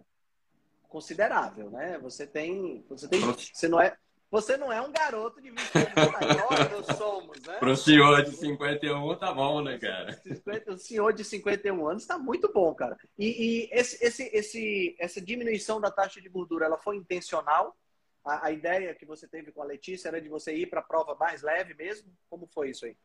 [0.89, 1.99] considerável, né?
[1.99, 3.97] Você tem, você tem, você não é,
[4.31, 7.59] você não é um garoto de 20 anos, nós somos, né?
[7.59, 10.21] Para o senhor de 51 tá bom, né, cara?
[10.69, 12.97] O senhor de 51 anos está muito bom, cara.
[13.19, 17.77] E, e esse, esse, esse, essa diminuição da taxa de gordura, ela foi intencional?
[18.25, 20.85] A, a ideia que você teve com a Letícia era de você ir para a
[20.85, 22.13] prova mais leve mesmo?
[22.29, 22.97] Como foi isso aí?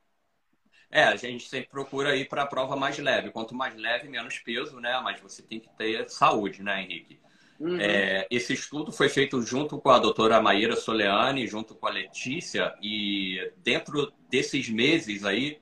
[0.89, 3.31] É, a gente sempre procura ir para a prova mais leve.
[3.31, 4.99] Quanto mais leve, menos peso, né?
[5.01, 7.21] Mas você tem que ter saúde, né, Henrique?
[7.61, 7.79] Uhum.
[7.79, 12.73] É, esse estudo foi feito junto com a doutora Maíra Soleani, junto com a Letícia,
[12.81, 15.59] e dentro desses meses aí,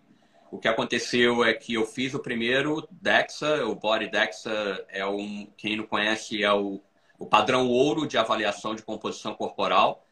[0.49, 5.45] o que aconteceu é que eu fiz o primeiro DEXA, o Body DEXA é um,
[5.57, 6.79] quem não conhece, é o,
[7.19, 10.05] o padrão ouro de avaliação de composição corporal.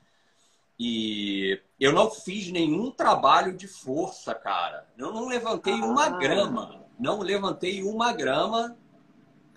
[0.78, 4.86] E eu não fiz nenhum trabalho de força, cara.
[4.98, 5.86] Eu não levantei ah.
[5.86, 6.86] uma grama.
[7.00, 8.78] Não levantei uma grama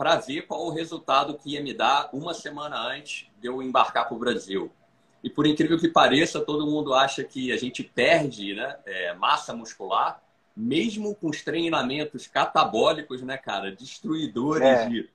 [0.01, 4.09] para ver qual o resultado que ia me dar uma semana antes de eu embarcar
[4.09, 4.73] para o Brasil.
[5.23, 9.53] E por incrível que pareça, todo mundo acha que a gente perde né, é, massa
[9.53, 10.23] muscular,
[10.57, 13.73] mesmo com os treinamentos catabólicos, né, cara?
[13.73, 14.89] Destruidores é.
[14.89, 15.11] de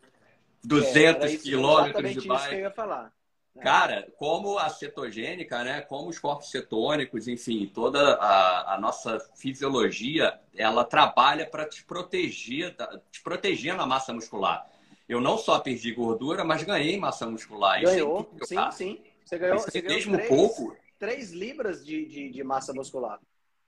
[0.63, 2.35] 200 é, quilômetros de bike.
[2.35, 3.11] Isso que eu ia falar.
[3.55, 3.61] É.
[3.61, 5.81] Cara, como a cetogênica, né?
[5.81, 12.75] Como os corpos cetônicos, enfim, toda a, a nossa fisiologia, ela trabalha para te proteger,
[13.11, 14.74] te proteger na massa muscular
[15.07, 17.81] eu não só perdi gordura, mas ganhei massa muscular.
[17.81, 19.03] Ganhou, sim, sim.
[19.23, 20.77] Você ganhou, você ganhou mesmo 3, pouco.
[20.99, 23.19] 3 libras de, de, de, massa muscular.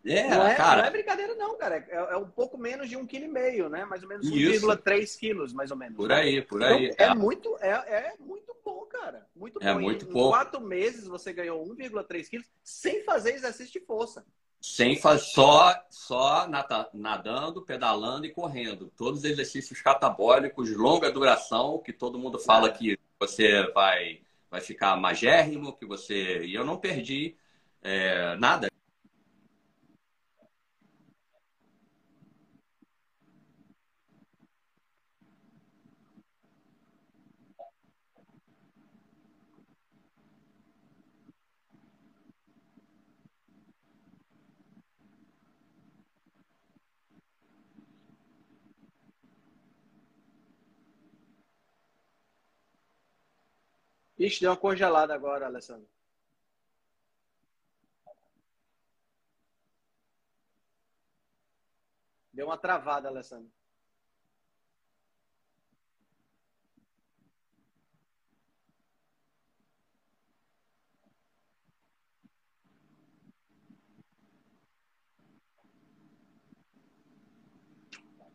[0.06, 0.82] É, não é, cara.
[0.82, 1.86] Não é brincadeira, não, cara.
[1.90, 3.84] É, é um pouco menos de um quilo e meio, né?
[3.86, 5.96] Mais ou menos 1,3 quilos, mais ou menos.
[5.96, 6.88] Por aí, por aí.
[6.88, 9.28] Então, é, é, muito, é, é muito bom, cara.
[9.36, 9.82] Muito é bom.
[9.82, 10.30] muito em, pouco.
[10.30, 14.26] Em quatro meses você ganhou 1,3 quilos sem fazer exercício de força.
[14.60, 16.48] Sem fazer só, só
[16.94, 18.92] nadando, pedalando e correndo.
[18.98, 22.72] Todos os exercícios catabólicos, longa duração, que todo mundo fala é.
[22.72, 26.44] que você vai, vai ficar magérrimo, que você.
[26.46, 27.36] E eu não perdi
[27.82, 28.68] é, nada.
[54.20, 55.88] Ixi, deu uma congelada agora, Alessandro.
[62.34, 63.52] Deu uma travada, Alessandro.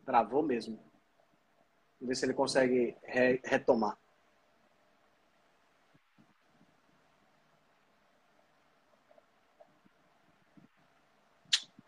[0.04, 0.76] Travou mesmo.
[2.00, 4.01] Vamos ver se ele consegue re retomar.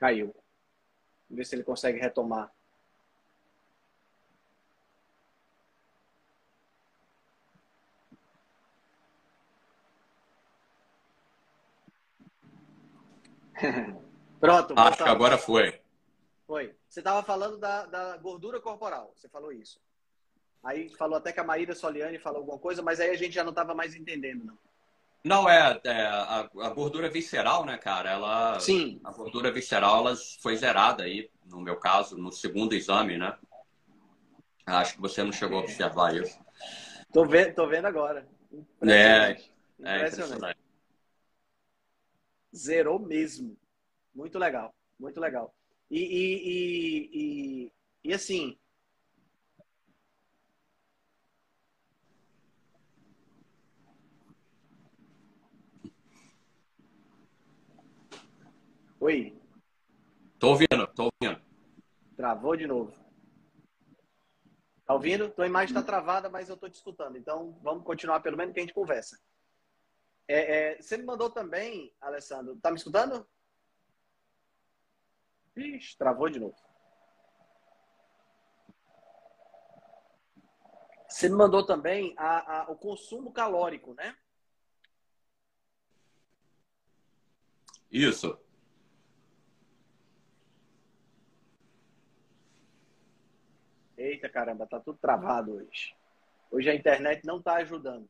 [0.05, 0.35] Caiu.
[1.31, 2.53] Vamos ver se ele consegue retomar.
[14.39, 14.75] Pronto.
[14.77, 15.81] Acho que agora foi.
[16.47, 16.77] Foi.
[16.87, 19.11] Você estava falando da, da, gordura corporal.
[19.17, 19.81] Você falou isso.
[20.63, 23.43] Aí falou até que a Maíra Soliani falou alguma coisa, mas aí a gente já
[23.43, 24.59] não estava mais entendendo, não.
[25.25, 28.11] Não, é, é a, a, gordura visceral, né, cara?
[28.11, 29.01] Ela, Sim.
[29.03, 33.35] A gordura visceral ela foi zerada aí, no meu caso, no segundo exame, né?
[34.67, 36.39] Acho que você não chegou a observar isso.
[37.11, 38.29] Tô vendo, tô vendo agora.
[38.53, 39.53] Impressionante.
[39.83, 40.59] É, é impressionante.
[42.55, 43.57] Zerou mesmo.
[44.15, 45.55] Muito legal, muito legal.
[45.91, 47.73] E, e, e, e,
[48.05, 48.59] e assim,
[59.05, 59.39] Oi.
[60.39, 61.43] Tô ouvindo, tô ouvindo.
[62.17, 62.91] Travou de novo.
[64.87, 65.29] Tá ouvindo?
[65.29, 67.19] Tua imagem está travada, mas eu estou te escutando.
[67.19, 69.21] Então, vamos continuar pelo menos que a gente conversa.
[70.27, 72.57] É, é, você me mandou também, Alessandro.
[72.57, 73.29] Tá me escutando?
[75.55, 76.57] Ixi, travou de novo.
[81.11, 84.17] Você me mandou também a, a, o consumo calórico, né?
[87.91, 88.43] Isso.
[94.05, 95.97] Eita caramba, tá tudo travado hoje.
[96.51, 98.07] Hoje a internet não tá ajudando.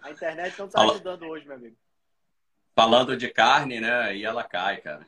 [0.00, 0.92] A internet não tá Fala...
[0.92, 1.76] ajudando hoje, meu amigo.
[2.72, 4.16] Falando de carne, né?
[4.16, 5.04] E ela cai, cara.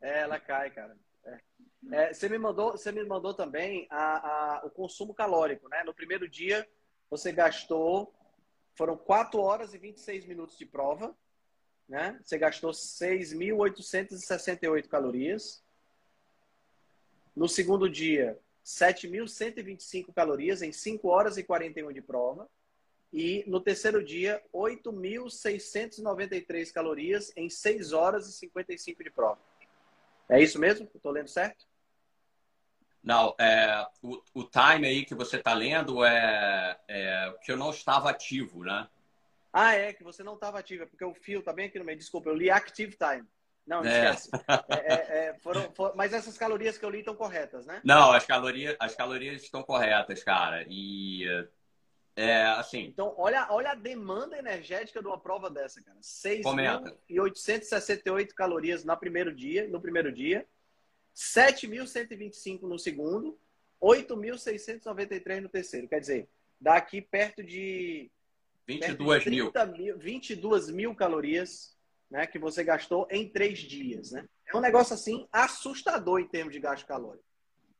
[0.00, 0.96] É, ela cai, cara.
[1.24, 1.40] É.
[1.90, 5.82] É, você me mandou, você me mandou também a, a, o consumo calórico, né?
[5.82, 6.64] No primeiro dia
[7.10, 8.14] você gastou,
[8.76, 11.12] foram 4 horas e 26 minutos de prova,
[11.88, 12.16] né?
[12.22, 15.63] Você gastou 6.868 calorias.
[17.34, 22.48] No segundo dia, 7.125 calorias em 5 horas e 41 de prova.
[23.12, 29.38] E no terceiro dia, 8.693 calorias em 6 horas e 55 de prova.
[30.28, 30.90] É isso mesmo?
[30.94, 31.66] Estou lendo certo?
[33.02, 37.70] Não, é, o, o time aí que você está lendo é, é que eu não
[37.70, 38.88] estava ativo, né?
[39.52, 41.84] Ah, é, que você não estava ativo, é porque o fio está bem aqui no
[41.84, 41.98] meio.
[41.98, 43.28] Desculpa, eu li active time.
[43.66, 44.10] Não, é.
[44.10, 44.30] esquece.
[44.68, 44.76] É.
[44.76, 47.80] É, é, foram, foram, mas essas calorias que eu li estão corretas, né?
[47.82, 50.66] Não, as calorias, as calorias estão corretas, cara.
[50.68, 51.24] E
[52.16, 52.84] é assim.
[52.84, 55.98] Então, olha, olha a demanda energética de uma prova dessa, cara.
[56.00, 60.46] 6.868 calorias no primeiro dia, no primeiro dia,
[61.14, 63.36] 7.125 no segundo,
[63.82, 65.88] 8.693 no terceiro.
[65.88, 66.28] Quer dizer,
[66.60, 68.10] dá aqui perto de
[68.66, 69.52] 22 mil.
[69.76, 71.73] mil 22 mil calorias
[72.14, 74.12] né, que você gastou em três dias.
[74.12, 74.24] Né?
[74.46, 77.24] É um negócio assim assustador em termos de gasto calórico.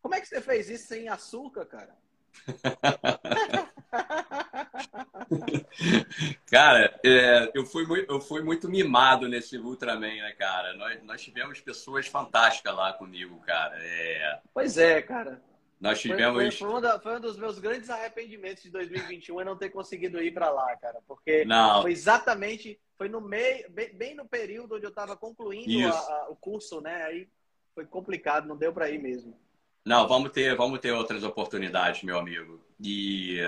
[0.02, 1.94] Como é que você fez isso sem açúcar, cara?
[6.50, 10.74] cara, é, eu, fui muito, eu fui muito mimado nesse Ultraman, né, cara?
[10.74, 13.76] Nós, nós tivemos pessoas fantásticas lá comigo, cara.
[13.78, 14.40] É...
[14.52, 15.40] Pois é, cara.
[15.80, 16.34] Nós tivemos.
[16.34, 19.56] Foi, foi, foi, um da, foi, um dos meus grandes arrependimentos de 2021 é não
[19.56, 20.98] ter conseguido ir para lá, cara.
[21.06, 21.82] Porque não.
[21.82, 22.80] foi exatamente.
[22.96, 26.80] Foi no meio, bem, bem no período onde eu estava concluindo a, a, o curso,
[26.80, 27.02] né?
[27.04, 27.28] Aí
[27.74, 29.37] foi complicado, não deu para ir mesmo.
[29.85, 32.64] Não, vamos ter, vamos ter outras oportunidades, meu amigo.
[32.80, 33.38] E,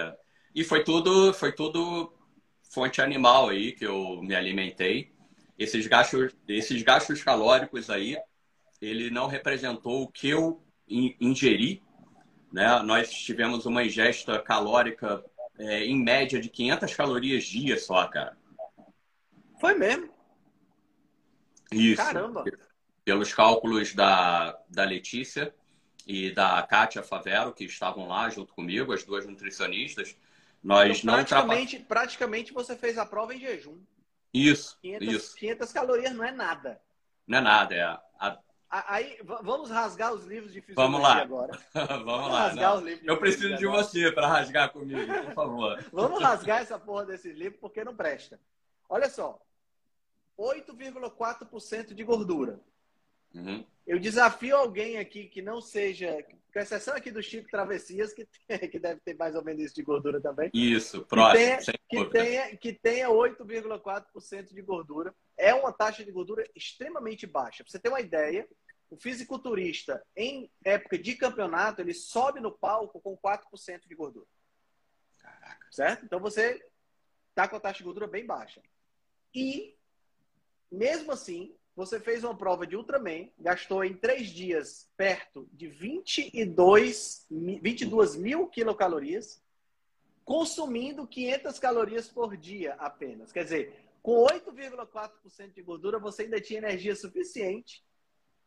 [0.54, 2.12] e foi tudo, foi tudo
[2.70, 5.12] fonte animal aí que eu me alimentei.
[5.58, 8.18] Esses gastos, esses gastos calóricos aí,
[8.82, 11.82] ele não representou o que eu ingeri
[12.52, 12.80] né?
[12.82, 15.22] Nós tivemos uma ingesta calórica
[15.58, 18.36] é, em média de 500 calorias dia só, cara.
[19.60, 20.10] Foi mesmo?
[21.72, 22.02] Isso.
[22.02, 22.44] Caramba!
[23.04, 25.54] Pelos cálculos da, da Letícia
[26.06, 30.16] e da Kátia Favero, que estavam lá junto comigo, as duas nutricionistas,
[30.62, 33.80] nós então, não praticamente, praticamente você fez a prova em jejum.
[34.32, 35.36] Isso, 500, isso.
[35.36, 36.80] 500 calorias não é nada.
[37.26, 37.82] Não é nada, é.
[38.18, 38.38] A,
[38.68, 41.22] Aí, vamos rasgar os livros de fisiologia vamos lá.
[41.22, 41.58] agora.
[41.72, 42.48] vamos, vamos lá.
[42.48, 43.84] Rasgar os livros Eu preciso de agora.
[43.84, 45.84] você para rasgar comigo, por favor.
[45.92, 48.40] vamos rasgar essa porra desse livro porque não presta.
[48.88, 49.40] Olha só.
[50.38, 52.60] 8,4% de gordura.
[53.34, 53.64] Uhum.
[53.86, 58.26] Eu desafio alguém aqui que não seja, com exceção aqui do Chico Travessias, que,
[58.68, 60.50] que deve ter mais ou menos isso de gordura também.
[60.52, 61.38] Isso, próximo.
[61.38, 65.14] Que tenha, que tenha, que tenha 8,4% de gordura.
[65.36, 67.62] É uma taxa de gordura extremamente baixa.
[67.62, 68.48] Para você ter uma ideia,
[68.90, 74.26] o fisiculturista, em época de campeonato, ele sobe no palco com 4% de gordura.
[75.18, 75.66] Caraca.
[75.70, 76.04] Certo?
[76.04, 76.64] Então você
[77.30, 78.62] está com a taxa de gordura bem baixa.
[79.34, 79.75] E,
[80.70, 87.26] mesmo assim, você fez uma prova de Ultraman, gastou em três dias perto de 22,
[87.30, 89.42] 22 mil quilocalorias,
[90.24, 93.30] consumindo 500 calorias por dia apenas.
[93.30, 97.84] Quer dizer, com 8,4% de gordura, você ainda tinha energia suficiente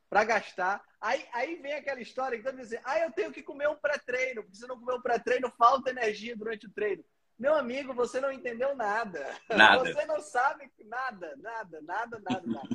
[0.09, 0.83] para gastar.
[0.99, 3.75] Aí, aí vem aquela história que todo mundo diz, ah, eu tenho que comer um
[3.75, 7.03] pré-treino, porque se não comer um pré-treino, falta energia durante o treino.
[7.39, 9.33] Meu amigo, você não entendeu nada.
[9.49, 9.93] Nada.
[9.93, 12.69] Você não sabe nada, nada, nada, nada, nada.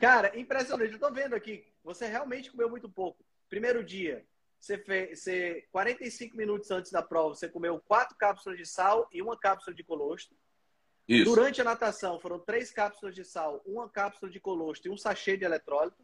[0.00, 0.94] Cara, impressionante.
[0.94, 1.64] Eu tô vendo aqui.
[1.84, 3.22] Você realmente comeu muito pouco.
[3.50, 4.24] Primeiro dia,
[4.58, 9.20] você fez você, 45 minutos antes da prova, você comeu quatro cápsulas de sal e
[9.20, 10.34] uma cápsula de colostro.
[11.06, 11.24] Isso.
[11.24, 15.36] Durante a natação, foram três cápsulas de sal, uma cápsula de colostro e um sachê
[15.36, 16.02] de eletrólito.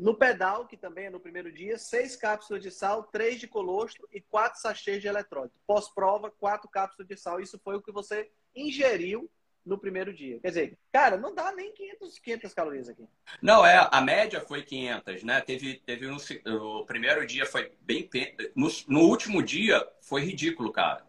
[0.00, 4.08] No pedal, que também é no primeiro dia, seis cápsulas de sal, três de colostro
[4.10, 5.54] e quatro sachês de eletrólito.
[5.66, 7.38] Pós-prova, quatro cápsulas de sal.
[7.38, 9.30] Isso foi o que você ingeriu
[9.62, 10.40] no primeiro dia.
[10.40, 13.06] Quer dizer, cara, não dá nem 500, 500 calorias aqui.
[13.42, 15.38] Não, é, a média foi 500, né?
[15.42, 18.08] Teve, teve um, o primeiro dia foi bem.
[18.56, 21.04] No, no último dia foi ridículo, cara.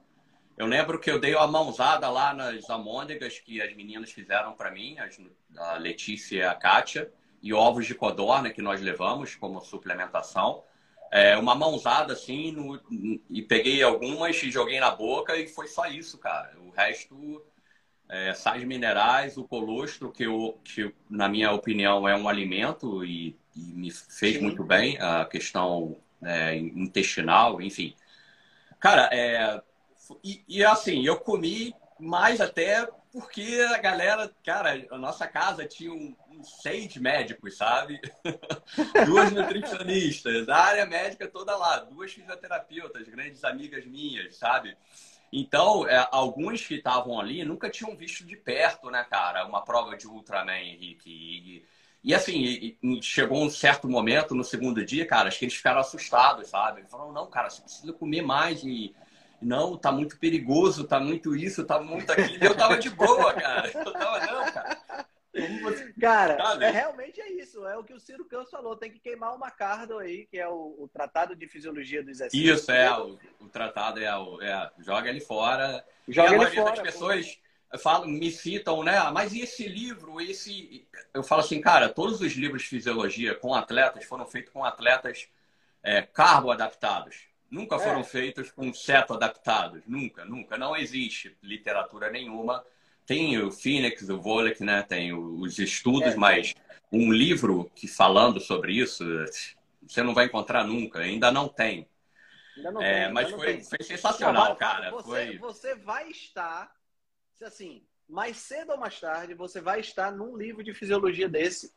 [0.58, 4.70] Eu lembro que eu dei uma mãozada lá nas amôndegas que as meninas fizeram para
[4.70, 4.98] mim,
[5.58, 7.10] a Letícia e a Kátia,
[7.42, 10.64] e ovos de codorna que nós levamos como suplementação.
[11.12, 12.80] É, uma mãozada assim, no,
[13.30, 16.54] e peguei algumas e joguei na boca e foi só isso, cara.
[16.60, 17.44] O resto
[18.08, 23.38] é, sais minerais, o colostro, que, eu, que na minha opinião é um alimento e,
[23.56, 24.42] e me fez Sim.
[24.42, 27.96] muito bem, a questão é, intestinal, enfim.
[28.80, 29.62] Cara, é,
[30.24, 35.92] e, e, assim, eu comi mais até porque a galera, cara, a nossa casa tinha
[35.92, 38.00] um, um seis médicos, sabe?
[39.06, 44.78] duas nutricionistas, a área médica toda lá, duas fisioterapeutas, grandes amigas minhas, sabe?
[45.32, 49.96] Então, é, alguns que estavam ali nunca tinham visto de perto, né, cara, uma prova
[49.98, 51.10] de Ultraman, Henrique.
[51.10, 51.66] E,
[52.04, 55.56] e assim, e, e chegou um certo momento no segundo dia, cara, acho que eles
[55.56, 56.84] ficaram assustados, sabe?
[56.90, 58.94] Falaram, não, cara, você precisa comer mais e
[59.42, 62.44] não, tá muito perigoso, tá muito isso, tá muito aquilo.
[62.44, 63.72] Eu tava de boa, cara.
[63.74, 64.78] Eu tava, não, cara.
[65.62, 65.94] Você...
[66.00, 67.66] Cara, é, realmente é isso.
[67.66, 68.76] É o que o Ciro Campos falou.
[68.76, 72.54] Tem que queimar uma cardo aí, que é o, o Tratado de Fisiologia do Exercício.
[72.54, 72.92] Isso, é.
[73.00, 74.70] O, o tratado é, o, é.
[74.80, 75.84] Joga ele fora.
[76.08, 76.72] Joga e a ele fora.
[76.72, 77.40] das pessoas
[77.80, 78.98] falam, me citam, né?
[78.98, 80.20] Ah, mas e esse livro?
[80.20, 80.86] Esse...
[81.14, 85.30] Eu falo assim, cara, todos os livros de fisiologia com atletas foram feitos com atletas
[85.82, 87.31] é, carbo-adaptados.
[87.52, 88.04] Nunca foram é.
[88.04, 89.84] feitos com ceto-adaptados.
[89.86, 90.58] Nunca, nunca.
[90.58, 92.66] Não existe literatura nenhuma
[93.06, 94.84] tem o Phoenix, o Volek, né?
[94.84, 96.54] Tem os estudos, é, mas
[96.92, 99.04] um livro que falando sobre isso,
[99.82, 101.00] você não vai encontrar nunca.
[101.00, 101.90] Ainda não tem.
[102.56, 103.64] Ainda não é, tem mas foi, tem.
[103.64, 104.92] foi sensacional, cara.
[104.92, 105.38] Você, foi...
[105.38, 106.74] você vai estar,
[107.42, 111.74] assim, mais cedo ou mais tarde, você vai estar num livro de fisiologia desse,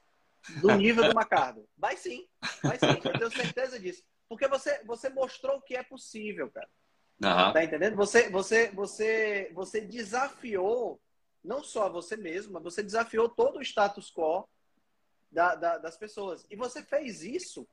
[0.60, 1.66] do nível do Macardo.
[1.76, 2.28] Vai sim,
[2.62, 4.04] vai sim, eu tenho certeza disso.
[4.34, 6.68] Porque você, você mostrou que é possível, cara.
[7.22, 7.52] Uhum.
[7.52, 7.96] Tá entendendo?
[7.96, 11.00] Você, você, você, você desafiou
[11.42, 14.48] não só você mesmo, mas você desafiou todo o status quo
[15.30, 16.44] da, da, das pessoas.
[16.50, 17.68] E você fez isso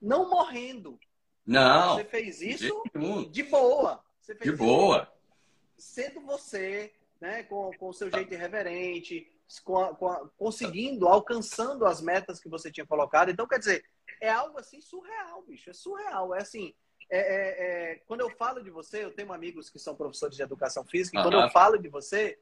[0.00, 0.98] não morrendo.
[1.46, 1.94] Não.
[1.94, 4.04] Você fez isso de, de boa.
[4.42, 5.12] De boa.
[5.78, 9.30] Sendo você, né, com, com o seu jeito irreverente,
[9.62, 13.30] com a, com a, conseguindo, alcançando as metas que você tinha colocado.
[13.30, 13.84] Então, quer dizer,
[14.20, 15.70] é algo assim surreal, bicho.
[15.70, 16.34] É surreal.
[16.34, 16.74] É assim.
[17.10, 20.42] É, é, é, quando eu falo de você, eu tenho amigos que são professores de
[20.42, 22.38] educação física, e quando eu falo de você,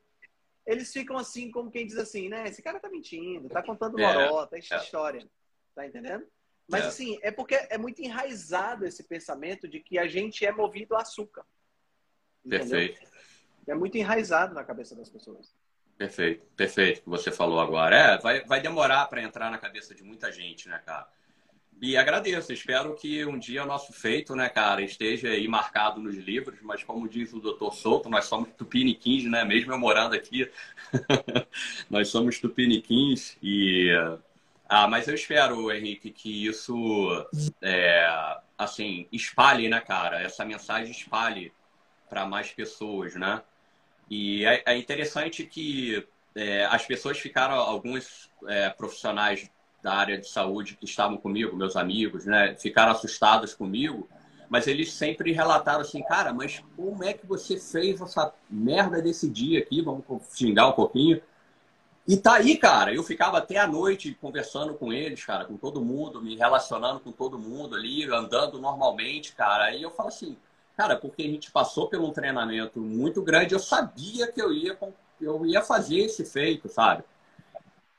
[0.64, 2.46] eles ficam assim, como quem diz assim, né?
[2.46, 4.76] Esse cara tá mentindo, tá contando lorota, é, é.
[4.76, 5.28] história.
[5.74, 6.24] Tá entendendo?
[6.68, 6.88] Mas é.
[6.88, 11.00] assim, é porque é muito enraizado esse pensamento de que a gente é movido a
[11.00, 11.44] açúcar.
[12.44, 12.68] Entendeu?
[12.68, 13.10] Perfeito.
[13.66, 15.54] É muito enraizado na cabeça das pessoas.
[15.96, 17.96] Perfeito, perfeito que você falou agora.
[17.96, 21.08] É, vai, vai demorar para entrar na cabeça de muita gente, né, cara?
[21.82, 26.14] E agradeço, espero que um dia o nosso feito, né, cara, esteja aí marcado nos
[26.14, 30.48] livros, mas como diz o doutor Souto, nós somos tupiniquins, né, mesmo eu morando aqui,
[31.90, 33.90] nós somos tupiniquins e...
[34.68, 37.26] Ah, mas eu espero, Henrique, que isso,
[37.60, 38.06] é,
[38.56, 41.52] assim, espalhe, né, cara, essa mensagem espalhe
[42.08, 43.42] para mais pessoas, né?
[44.08, 46.06] E é, é interessante que
[46.36, 49.50] é, as pessoas ficaram, alguns é, profissionais
[49.82, 54.08] da área de saúde que estavam comigo, meus amigos, né, ficaram assustados comigo,
[54.48, 59.28] mas eles sempre relataram assim, cara, mas como é que você fez essa merda desse
[59.28, 59.80] dia aqui?
[59.80, 60.04] Vamos
[60.34, 61.20] xingar um pouquinho.
[62.06, 62.92] E tá aí, cara.
[62.92, 67.10] Eu ficava até a noite conversando com eles, cara, com todo mundo, me relacionando com
[67.10, 69.74] todo mundo ali, andando normalmente, cara.
[69.74, 70.36] E eu falo assim,
[70.76, 74.76] cara, porque a gente passou por um treinamento muito grande, eu sabia que eu ia,
[75.20, 77.04] eu ia fazer esse feito, sabe?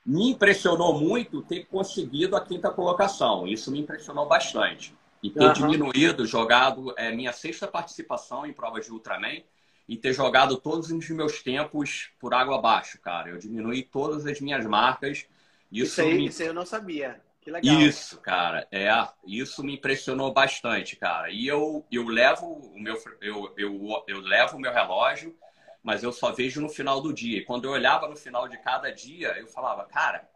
[0.05, 3.47] Me impressionou muito ter conseguido a quinta colocação.
[3.47, 4.93] Isso me impressionou bastante.
[5.21, 5.53] E ter uhum.
[5.53, 9.41] diminuído, jogado é, minha sexta participação em provas de Ultraman
[9.87, 13.29] e ter jogado todos os meus tempos por água abaixo, cara.
[13.29, 15.25] Eu diminui todas as minhas marcas.
[15.71, 16.27] Isso, isso aí, me...
[16.27, 17.21] isso eu não sabia.
[17.41, 17.79] Que legal.
[17.81, 18.89] Isso, cara, é,
[19.27, 21.29] isso me impressionou bastante, cara.
[21.29, 25.35] E eu, eu levo o meu eu, eu, eu levo o meu relógio
[25.83, 27.39] mas eu só vejo no final do dia.
[27.39, 30.27] E quando eu olhava no final de cada dia, eu falava, cara,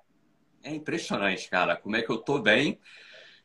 [0.61, 2.79] é impressionante, cara, como é que eu tô bem.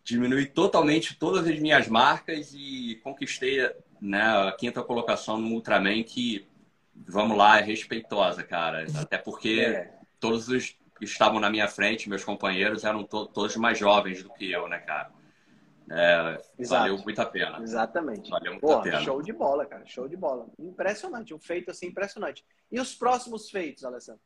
[0.02, 6.44] Diminui totalmente todas as minhas marcas e conquistei né, a quinta colocação no Ultraman, que,
[7.06, 8.84] vamos lá, é respeitosa, cara.
[8.96, 9.94] Até porque é.
[10.18, 14.30] todos os que estavam na minha frente, meus companheiros, eram to todos mais jovens do
[14.30, 15.12] que eu, né, cara?
[15.90, 17.60] É, valeu muito a pena.
[17.62, 18.30] Exatamente.
[18.30, 19.00] Valeu muito Pô, a pena.
[19.00, 19.84] Show de bola, cara.
[19.86, 20.46] Show de bola.
[20.58, 21.34] Impressionante.
[21.34, 22.44] Um feito assim impressionante.
[22.70, 24.22] E os próximos feitos, Alessandro?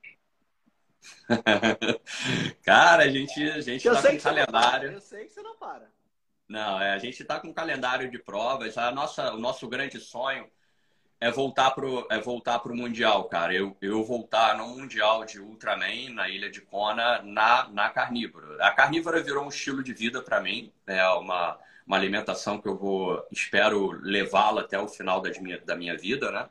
[2.62, 4.92] cara, a gente, a gente tá com calendário.
[4.92, 5.90] Eu sei que você não para.
[6.48, 8.78] Não, é, a gente está com um calendário de provas.
[8.78, 10.48] A nossa, o nosso grande sonho
[11.21, 13.55] é voltar pro é voltar pro mundial, cara.
[13.55, 18.64] Eu, eu voltar no mundial de Ultraman na ilha de Kona na na carnívora.
[18.64, 22.77] A carnívora virou um estilo de vida para mim, é uma uma alimentação que eu
[22.77, 26.49] vou espero levá-la até o final da minha da minha vida, né?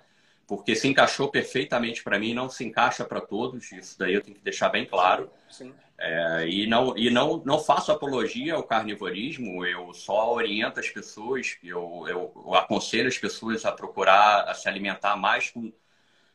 [0.48, 3.72] Porque se encaixou perfeitamente para mim, não se encaixa para todos.
[3.72, 5.32] Isso daí eu tenho que deixar bem claro.
[5.50, 5.74] Sim.
[5.98, 11.58] É, e não, e não, não faço apologia ao carnivorismo, eu só oriento as pessoas,
[11.64, 15.72] eu, eu, eu aconselho as pessoas a procurar a se alimentar mais com,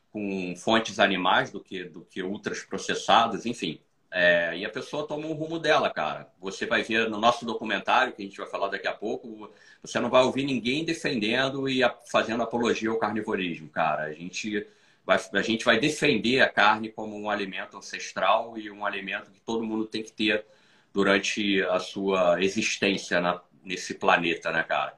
[0.09, 3.79] com fontes animais do que, do que ultras processadas, enfim.
[4.13, 6.29] É, e a pessoa toma um rumo dela, cara.
[6.39, 9.49] Você vai ver no nosso documentário, que a gente vai falar daqui a pouco,
[9.81, 11.81] você não vai ouvir ninguém defendendo e
[12.11, 14.03] fazendo apologia ao carnivorismo, cara.
[14.03, 14.67] A gente
[15.05, 19.39] vai, a gente vai defender a carne como um alimento ancestral e um alimento que
[19.39, 20.45] todo mundo tem que ter
[20.93, 24.93] durante a sua existência na, nesse planeta, né, cara?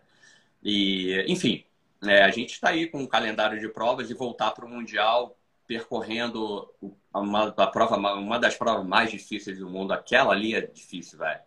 [0.64, 1.64] E, enfim,
[2.04, 5.38] é, a gente está aí com um calendário de provas e voltar para o Mundial
[5.68, 6.70] percorrendo
[7.14, 9.94] uma, a prova, uma das provas mais difíceis do mundo.
[9.94, 11.40] Aquela ali é difícil, velho.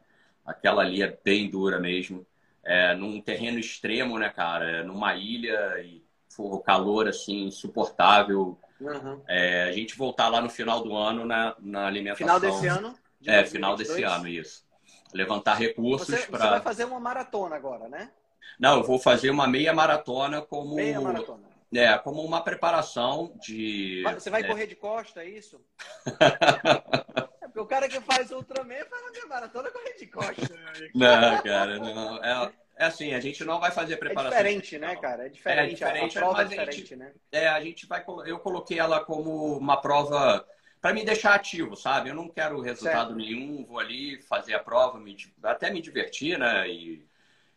[0.45, 2.27] Aquela ali é bem dura mesmo.
[2.65, 4.81] É, num terreno extremo, né, cara?
[4.81, 6.05] É numa ilha e
[6.39, 8.59] o calor assim insuportável.
[8.81, 9.23] Uhum.
[9.27, 12.27] É, a gente voltar lá no final do ano na, na alimentação.
[12.27, 12.95] Final desse ano?
[13.21, 13.51] De é, 2022.
[13.51, 14.67] final desse ano, isso.
[15.15, 16.39] Levantar recursos para.
[16.39, 18.11] Você vai fazer uma maratona agora, né?
[18.59, 20.75] Não, eu vou fazer uma meia maratona como.
[20.75, 21.56] Meia maratona.
[21.79, 24.03] É, como uma preparação de.
[24.15, 24.47] Você vai é...
[24.47, 25.61] correr de costa, é isso?
[27.41, 30.55] é porque o cara que faz Ultraman faz uma maratona correr de costa.
[30.95, 32.25] Não, cara, não.
[32.25, 34.39] É, é assim, a gente não vai fazer é preparação.
[34.39, 35.27] É diferente, né, cara?
[35.27, 35.61] É diferente.
[35.61, 37.13] É diferente, a, prova é diferente, gente, né?
[37.33, 38.05] É, a gente vai.
[38.27, 40.47] Eu coloquei ela como uma prova
[40.81, 42.11] para me deixar ativo, sabe?
[42.11, 43.17] Eu não quero resultado certo.
[43.17, 46.69] nenhum, vou ali fazer a prova, me, até me divertir, né?
[46.69, 47.05] E,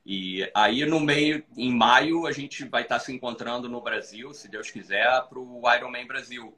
[0.05, 4.49] e aí no meio, em maio, a gente vai estar se encontrando no Brasil, se
[4.49, 6.53] Deus quiser, para o Ironman Brasil.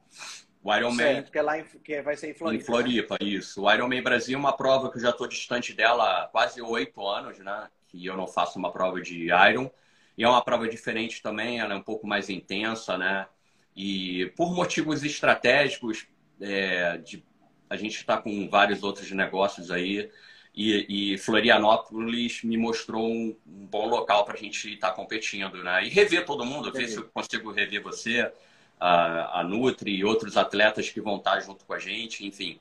[0.63, 0.97] O Ironman.
[0.97, 2.61] Certo, que, é lá em, que vai ser em Floripa.
[2.61, 3.27] Em Floripa, né?
[3.27, 3.63] isso.
[3.63, 7.05] O Ironman Brasil é uma prova que eu já estou distante dela há quase oito
[7.05, 7.67] anos, né?
[7.91, 9.69] que eu não faço uma prova de Iron.
[10.17, 13.27] E é uma prova diferente também, ela é um pouco mais intensa, né?
[13.75, 16.05] E por motivos estratégicos,
[16.39, 17.23] é, de,
[17.69, 20.09] a gente está com vários outros negócios aí.
[20.53, 25.63] E, e Florianópolis me mostrou um, um bom local para a gente estar tá competindo,
[25.63, 25.85] né?
[25.85, 28.31] E rever todo mundo, ver se eu consigo rever você,
[28.79, 32.59] a, a Nutri e outros atletas que vão estar tá junto com a gente, enfim.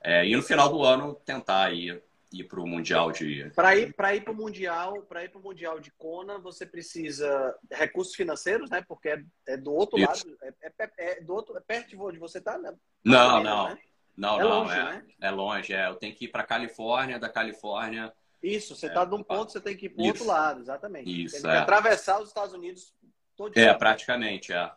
[0.00, 2.00] É, e no final do ano tentar aí
[2.32, 5.38] ir para o mundial de para ir para ir para o mundial para ir para
[5.38, 9.98] o mundial de Kona você precisa de recursos financeiros né porque é, é do outro
[9.98, 10.28] Isso.
[10.28, 12.74] lado é, é, é, do outro é perto de onde você está né?
[13.04, 13.78] não não né?
[14.16, 15.04] Não é não longe, é, né?
[15.20, 15.86] é longe é.
[15.88, 18.12] Eu tenho que ir para Califórnia da Califórnia
[18.42, 20.60] isso você está é, de um ponto você tem que ir para o outro lado
[20.60, 21.24] exatamente.
[21.24, 22.94] Isso tem que atravessar os Estados Unidos
[23.36, 24.70] todo é praticamente é.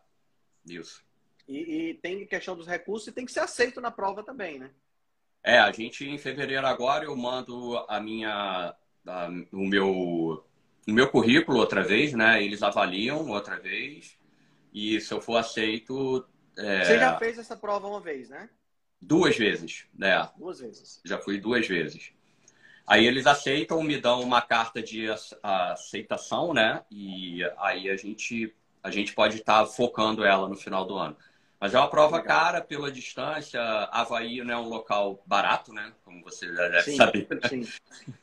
[0.66, 1.04] Isso.
[1.48, 4.72] E, e tem questão dos recursos e tem que ser aceito na prova também né?
[5.44, 8.76] É, a gente em fevereiro agora eu mando a minha,
[9.08, 9.90] a, o meu,
[10.88, 12.44] o meu currículo outra vez, né?
[12.44, 14.18] Eles avaliam outra vez.
[14.74, 16.28] E se eu for aceito.
[16.58, 16.84] É...
[16.84, 18.50] Você já fez essa prova uma vez, né?
[19.02, 20.30] Duas vezes, né?
[20.38, 21.02] Duas vezes.
[21.06, 22.12] Já fui duas vezes.
[22.86, 25.08] Aí eles aceitam, me dão uma carta de
[25.43, 26.84] aceitação, né?
[26.89, 31.16] E aí a gente a gente pode estar tá focando ela no final do ano.
[31.60, 32.38] Mas é uma prova Legal.
[32.38, 33.62] cara pela distância.
[33.91, 35.93] Havaí não é um local barato, né?
[36.06, 37.28] Como você já deve sim, saber.
[37.30, 37.50] Né?
[37.50, 37.68] Sim,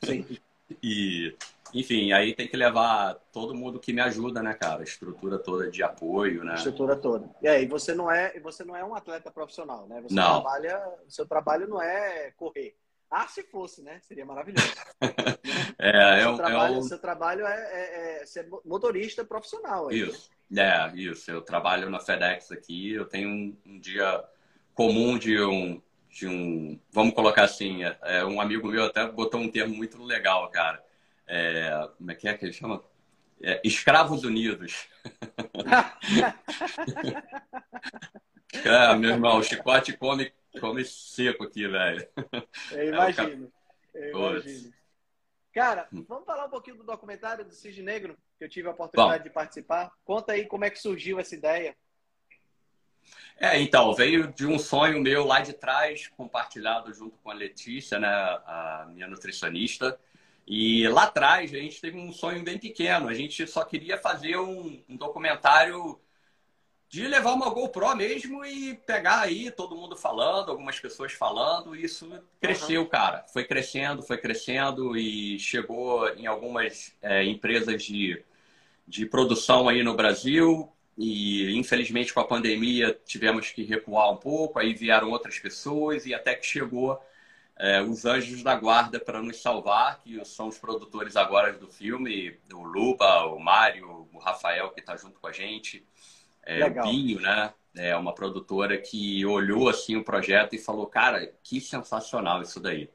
[0.03, 0.37] sim.
[0.83, 1.33] E,
[1.73, 4.81] enfim, aí tem que levar todo mundo que me ajuda, né, cara?
[4.81, 6.55] A estrutura toda de apoio, né?
[6.55, 7.29] Estrutura toda.
[7.41, 10.01] E aí, você não é, você não é um atleta profissional, né?
[10.01, 10.41] Você não.
[10.41, 12.75] trabalha, seu trabalho não é correr.
[13.09, 13.99] Ah, se fosse, né?
[14.01, 14.73] Seria maravilhoso.
[15.79, 16.81] é, seu, é, trabalho, é um...
[16.81, 19.87] seu trabalho é, é, é, ser motorista profissional.
[19.87, 20.29] Aí, Isso.
[20.55, 21.29] É, isso.
[21.29, 22.93] Eu trabalho na FedEx aqui.
[22.93, 24.23] Eu tenho um, um dia
[24.73, 26.79] comum de um, de um.
[26.91, 30.83] Vamos colocar assim, é, é, um amigo meu até botou um termo muito legal, cara.
[31.27, 32.83] É, como é que é que ele chama?
[33.41, 34.87] É, escravos Unidos.
[38.65, 42.07] é, meu irmão, o chicote come, come seco aqui, velho.
[42.71, 43.51] Eu imagino.
[43.93, 44.73] Eu imagino.
[45.53, 46.05] Cara, hum.
[46.07, 49.29] vamos falar um pouquinho do documentário do Cisne Negro, que eu tive a oportunidade Bom.
[49.29, 49.91] de participar.
[50.05, 51.75] Conta aí como é que surgiu essa ideia.
[53.39, 57.99] É, então, veio de um sonho meu lá de trás, compartilhado junto com a Letícia,
[57.99, 59.99] né, a minha nutricionista.
[60.47, 63.09] E lá atrás a gente teve um sonho bem pequeno.
[63.09, 65.99] A gente só queria fazer um, um documentário
[66.89, 71.83] de levar uma GoPro mesmo e pegar aí todo mundo falando, algumas pessoas falando, e
[71.83, 72.87] isso cresceu, uhum.
[72.87, 73.25] cara.
[73.33, 78.23] Foi crescendo, foi crescendo e chegou em algumas é, empresas de,
[78.87, 80.71] de produção aí no Brasil.
[80.97, 86.13] E infelizmente com a pandemia tivemos que recuar um pouco, aí vieram outras pessoas e
[86.13, 86.99] até que chegou
[87.59, 92.37] é, os anjos da guarda para nos salvar, que são os produtores agora do filme,
[92.53, 95.85] o Luba, o Mário, o Rafael que está junto com a gente
[96.47, 97.53] é, o Pinho, né?
[97.75, 102.89] É uma produtora que olhou assim o projeto e falou, cara, que sensacional isso daí.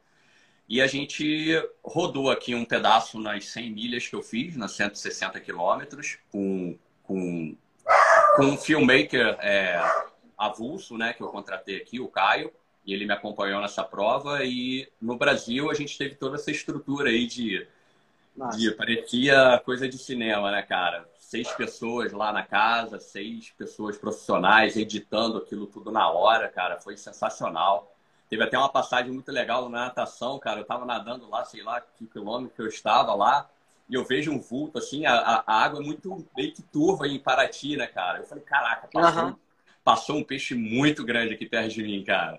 [0.68, 1.52] E a gente
[1.84, 7.54] rodou aqui um pedaço nas 100 milhas que eu fiz, nas 160 quilômetros, com, com,
[8.36, 9.80] com um filmmaker é,
[10.36, 12.50] avulso, né, que eu contratei aqui, o Caio,
[12.84, 14.44] e ele me acompanhou nessa prova.
[14.44, 17.66] E no Brasil a gente teve toda essa estrutura aí de,
[18.56, 21.06] de parecia coisa de cinema, né, cara?
[21.32, 26.78] seis pessoas lá na casa, seis pessoas profissionais editando aquilo tudo na hora, cara.
[26.78, 27.90] Foi sensacional.
[28.28, 30.60] Teve até uma passagem muito legal na natação, cara.
[30.60, 33.48] Eu tava nadando lá, sei lá que quilômetro que eu estava lá,
[33.88, 37.18] e eu vejo um vulto, assim, a, a água é muito meio que turva em
[37.18, 38.18] Paraty, né, cara?
[38.18, 39.36] Eu falei, caraca, passou, uhum.
[39.82, 42.38] passou um peixe muito grande aqui perto de mim, cara.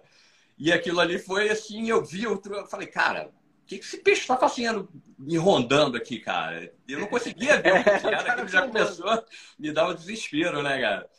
[0.64, 4.22] E aquilo ali foi assim, eu vi outro, eu falei, cara, o que esse peixe
[4.22, 4.90] está fazendo
[5.20, 6.74] me rondando aqui, cara?
[6.88, 9.22] Eu não conseguia ver o que era, que já começou a
[9.60, 11.10] me dar um desespero, né, cara?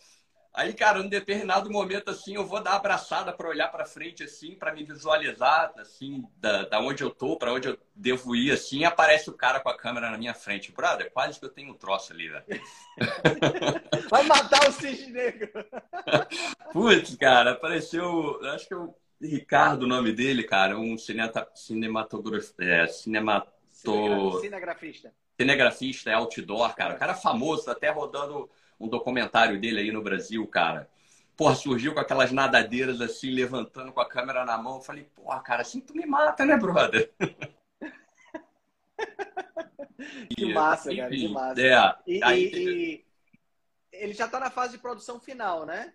[0.55, 4.55] Aí, cara, num determinado momento, assim, eu vou dar abraçada para olhar para frente, assim,
[4.55, 8.79] para me visualizar, assim, da, da onde eu tô, para onde eu devo ir, assim,
[8.79, 10.73] e aparece o cara com a câmera na minha frente.
[10.73, 12.45] Brother, quase que eu tenho um troço ali, velho.
[14.09, 15.51] Vai matar o cisne negro.
[16.73, 22.63] Putz, cara, apareceu, acho que eu Ricardo, o nome dele, cara, um cinematografista.
[22.63, 23.51] É, cinemato...
[24.41, 25.13] Cinegrafista.
[25.39, 26.95] Cinegrafista, é outdoor, cara.
[26.95, 30.89] O cara famoso, até rodando um documentário dele aí no Brasil, cara.
[31.37, 34.77] Porra, surgiu com aquelas nadadeiras assim, levantando com a câmera na mão.
[34.77, 37.13] Eu falei, porra, cara, assim tu me mata, né, brother?
[40.37, 41.61] que massa, enfim, cara, que massa.
[41.61, 42.51] É, e, aí...
[42.55, 43.05] e,
[43.93, 45.93] ele já tá na fase de produção final, né?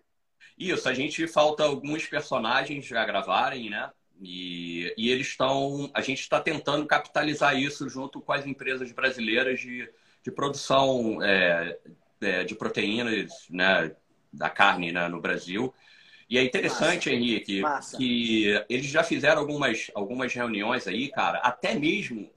[0.58, 3.90] Isso, a gente falta alguns personagens já gravarem, né?
[4.20, 5.90] E, e eles estão.
[5.94, 9.88] A gente está tentando capitalizar isso junto com as empresas brasileiras de,
[10.22, 11.78] de produção é,
[12.20, 13.94] é, de proteínas, né?
[14.32, 15.74] Da carne né, no Brasil.
[16.28, 17.10] E é interessante, Massa.
[17.10, 17.96] Henrique, Massa.
[17.96, 22.30] que eles já fizeram algumas, algumas reuniões aí, cara, até mesmo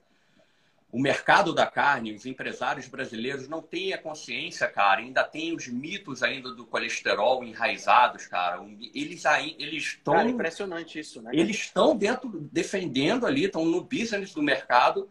[0.93, 5.67] o mercado da carne, os empresários brasileiros não têm a consciência, cara, ainda tem os
[5.67, 8.63] mitos ainda do colesterol enraizados, cara.
[8.93, 11.31] Eles aí, eles estão cara, impressionante isso, né?
[11.33, 15.09] Eles estão dentro defendendo ali, estão no business do mercado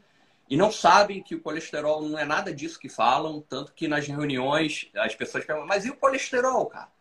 [0.49, 4.07] e não sabem que o colesterol não é nada disso que falam, tanto que nas
[4.07, 6.93] reuniões as pessoas perguntam: "Mas e o colesterol, cara?"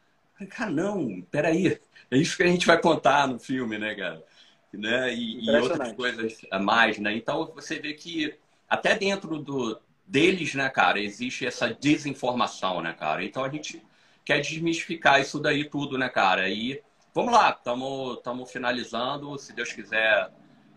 [0.49, 1.79] Cara, não, peraí.
[2.09, 4.25] É isso que a gente vai contar no filme, né, cara?
[4.73, 5.13] Né?
[5.13, 7.15] E, e outras coisas a mais, né?
[7.15, 8.33] Então você vê que
[8.71, 13.21] até dentro do, deles, né, cara, existe essa desinformação, né, cara?
[13.21, 13.85] Então a gente
[14.23, 16.47] quer desmistificar isso daí tudo, né, cara?
[16.47, 16.81] E
[17.13, 19.37] vamos lá, estamos finalizando.
[19.37, 20.31] Se Deus quiser,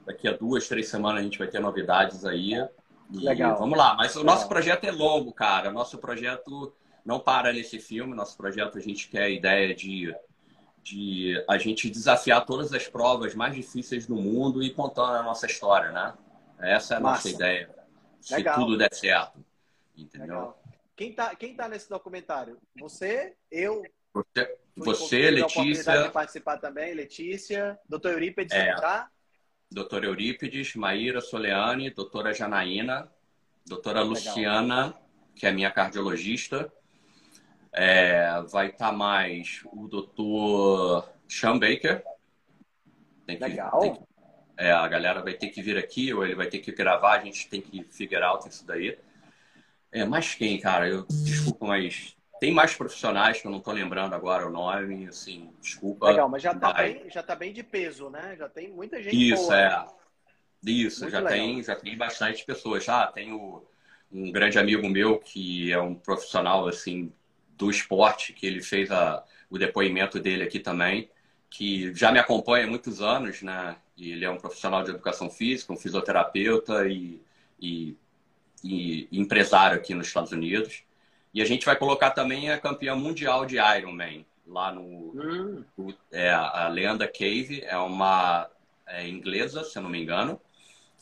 [0.05, 2.55] daqui a duas, três semanas a gente vai ter novidades aí.
[3.12, 3.57] Legal.
[3.61, 5.70] Vamos lá, mas o nosso projeto é longo, cara.
[5.70, 6.74] Nosso projeto
[7.05, 8.12] não para nesse filme.
[8.12, 10.12] Nosso projeto a gente quer a ideia de,
[10.82, 15.47] de a gente desafiar todas as provas mais difíceis do mundo e contando a nossa
[15.47, 16.12] história, né?
[16.59, 17.28] Essa é a Massa.
[17.28, 17.84] nossa ideia
[18.24, 18.54] se Legal.
[18.54, 19.44] tudo der certo.
[19.94, 20.26] Entendeu?
[20.26, 20.62] Legal.
[20.96, 22.58] Quem tá, quem tá nesse documentário?
[22.80, 23.82] Você, eu.
[24.14, 26.10] Você, você Letícia.
[26.10, 27.78] participar também, Letícia.
[27.86, 28.74] Doutor Eurípides, é.
[28.76, 29.10] tá?
[29.70, 33.12] Doutor Eurípides, Maíra Soleane, doutora Janaína,
[33.66, 34.08] doutora Legal.
[34.08, 34.94] Luciana,
[35.34, 36.72] que é minha cardiologista.
[37.72, 42.02] É, vai estar tá mais o doutor Sean Baker.
[43.26, 43.80] Tem que, Legal.
[43.80, 44.02] Tem que,
[44.57, 47.24] é, a galera vai ter que vir aqui ou ele vai ter que gravar, a
[47.24, 48.98] gente tem que figure out isso daí.
[49.90, 50.88] É, mas quem, cara?
[50.88, 55.52] Eu, desculpa, mas tem mais profissionais que eu não tô lembrando agora o nome, assim,
[55.61, 56.11] desculpa.
[56.11, 58.36] Legal, mas já tá, bem, já tá bem de peso, né?
[58.36, 59.68] Já tem muita gente Isso, boa, é.
[59.68, 59.86] Né?
[60.66, 62.84] Isso, Muito já tem, já tem bastante pessoas.
[62.84, 63.64] Já tenho
[64.11, 67.12] um grande amigo meu que é um profissional, assim,
[67.50, 71.11] do esporte, que ele fez a, o depoimento dele aqui também,
[71.50, 73.76] que já me acompanha há muitos anos, né?
[73.97, 77.20] E ele é um profissional de educação física, um fisioterapeuta e,
[77.61, 77.97] e,
[78.62, 80.82] e empresário aqui nos Estados Unidos.
[81.32, 84.84] E a gente vai colocar também a campeã mundial de Ironman lá no.
[85.76, 85.95] Hum.
[86.12, 88.49] é, a Leanda Cave, é uma
[88.86, 90.40] é inglesa, se eu não me engano.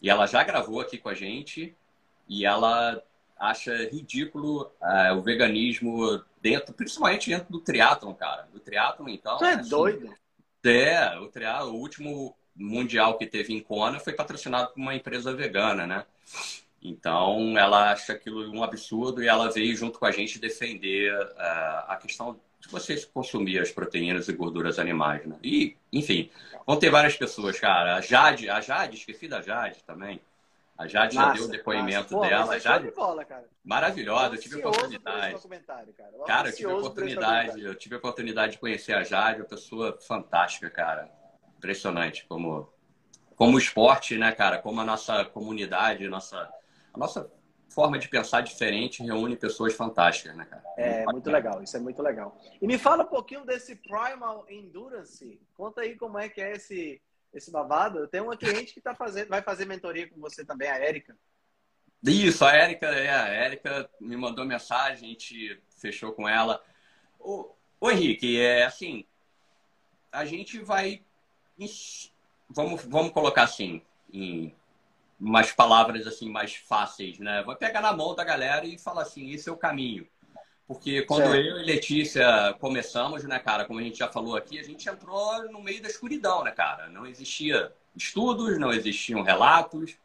[0.01, 1.77] E ela já gravou aqui com a gente
[2.29, 3.03] e ela
[3.39, 8.49] acha ridículo uh, o veganismo dentro, principalmente dentro do triatlon, cara.
[8.53, 9.39] Do triatlon, então.
[9.39, 10.15] Tu é assim, doido?
[10.65, 15.35] É, o, triatlon, o último mundial que teve em Kona foi patrocinado por uma empresa
[15.35, 16.05] vegana, né?
[16.83, 21.85] Então, ela acha aquilo um absurdo e ela veio junto com a gente defender uh,
[21.87, 25.37] a questão de você consumir as proteínas e gorduras animais, né?
[25.43, 26.29] E, enfim,
[26.67, 27.97] vão ter várias pessoas, cara.
[27.97, 30.21] A Jade, a Jade, esqueci da Jade também.
[30.77, 32.29] A Jade massa, já deu o depoimento massa.
[32.29, 32.53] dela.
[32.53, 32.85] Pô, Jade...
[32.87, 33.27] De bola.
[33.65, 35.37] Maravilhosa, eu tive oportunidade.
[35.65, 40.69] Cara, cara eu tive oportunidade, eu tive oportunidade de conhecer a Jade, uma pessoa fantástica,
[40.69, 41.22] cara.
[41.63, 42.69] Impressionante como
[43.37, 46.53] como o esporte, né, cara, como a nossa comunidade, a nossa
[46.93, 47.31] a nossa
[47.69, 50.63] forma de pensar diferente reúne pessoas fantásticas, né, cara?
[50.77, 52.37] É, muito legal, isso é muito legal.
[52.61, 55.41] E me fala um pouquinho desse Primal Endurance.
[55.55, 57.01] Conta aí como é que é esse,
[57.33, 58.01] esse babado.
[58.01, 61.17] Eu tenho uma cliente que tá fazendo, vai fazer mentoria com você também, a Érica.
[62.05, 66.61] Isso, a Érica, é, a Érica me mandou mensagem, a gente fechou com ela.
[67.19, 69.07] Ô, ô Henrique, é assim,
[70.11, 71.03] a gente vai.
[72.49, 73.83] Vamos, vamos colocar assim,
[74.13, 74.55] em
[75.19, 77.43] umas palavras assim mais fáceis, né?
[77.45, 80.07] Vai pegar na mão da galera e falar assim, esse é o caminho.
[80.67, 81.37] Porque quando certo.
[81.37, 85.51] eu e Letícia começamos, né, cara, como a gente já falou aqui, a gente entrou
[85.51, 86.89] no meio da escuridão, né, cara?
[86.89, 89.97] Não existia estudos, não existiam relatos,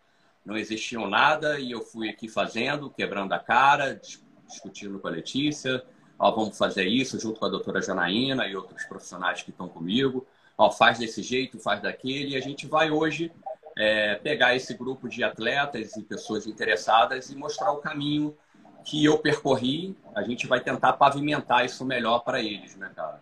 [0.46, 4.00] não existiam nada, e eu fui aqui fazendo, quebrando a cara,
[4.48, 5.84] discutindo com a Letícia,
[6.18, 10.28] ó, vamos fazer isso junto com a doutora Janaína e outros profissionais que estão comigo,
[10.58, 13.32] ó, faz desse jeito, faz daquele, e a gente vai hoje
[13.78, 18.36] é, pegar esse grupo de atletas e pessoas interessadas e mostrar o caminho
[18.84, 19.96] que eu percorri.
[20.16, 23.22] A gente vai tentar pavimentar isso melhor para eles, né, cara?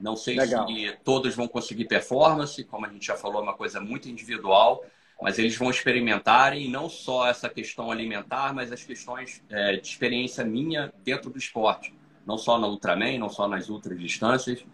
[0.00, 0.66] Não sei Legal.
[0.66, 4.82] se todos vão conseguir performance, como a gente já falou, é uma coisa muito individual,
[5.20, 10.42] mas eles vão experimentarem não só essa questão alimentar, mas as questões é, de experiência
[10.42, 11.94] minha dentro do esporte.
[12.24, 14.64] Não só na Ultraman, não só nas outras distâncias,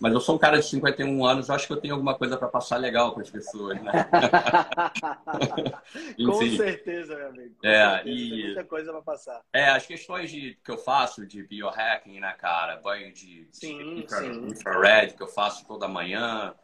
[0.00, 2.48] mas eu sou um cara de 51 anos, acho que eu tenho alguma coisa para
[2.48, 3.92] passar legal para as pessoas, né?
[6.24, 7.54] Com certeza, meu amigo.
[7.60, 8.16] Com é, certeza.
[8.16, 8.30] E...
[8.30, 9.40] Tem muita coisa para passar.
[9.52, 12.76] É, as questões de, que eu faço de biohacking, né, cara?
[12.76, 14.46] Banho de, sim, infra, sim.
[14.46, 16.54] infrared que eu faço toda manhã.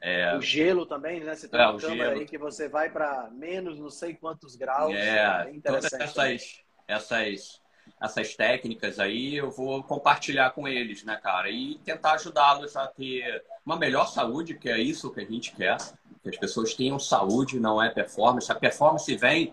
[0.00, 0.36] É...
[0.36, 1.34] O gelo também, né?
[1.34, 4.94] Você tem é, uma câmera aí que você vai para menos não sei quantos graus.
[4.94, 7.59] É, é todas essas, essas
[8.00, 11.50] essas técnicas aí, eu vou compartilhar com eles, né, cara?
[11.50, 15.76] E tentar ajudá-los a ter uma melhor saúde, que é isso que a gente quer.
[16.22, 18.50] Que as pessoas tenham saúde, não é performance.
[18.50, 19.52] A performance vem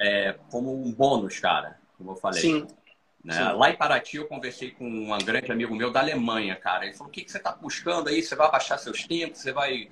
[0.00, 2.40] é, como um bônus, cara, como eu falei.
[2.40, 2.66] Sim.
[3.24, 3.34] Né?
[3.34, 3.52] Sim.
[3.56, 6.86] Lá em Paraty, eu conversei com um grande amigo meu da Alemanha, cara.
[6.86, 8.22] Ele falou: o que, que você está buscando aí?
[8.22, 9.40] Você vai baixar seus tempos?
[9.40, 9.88] Você vai.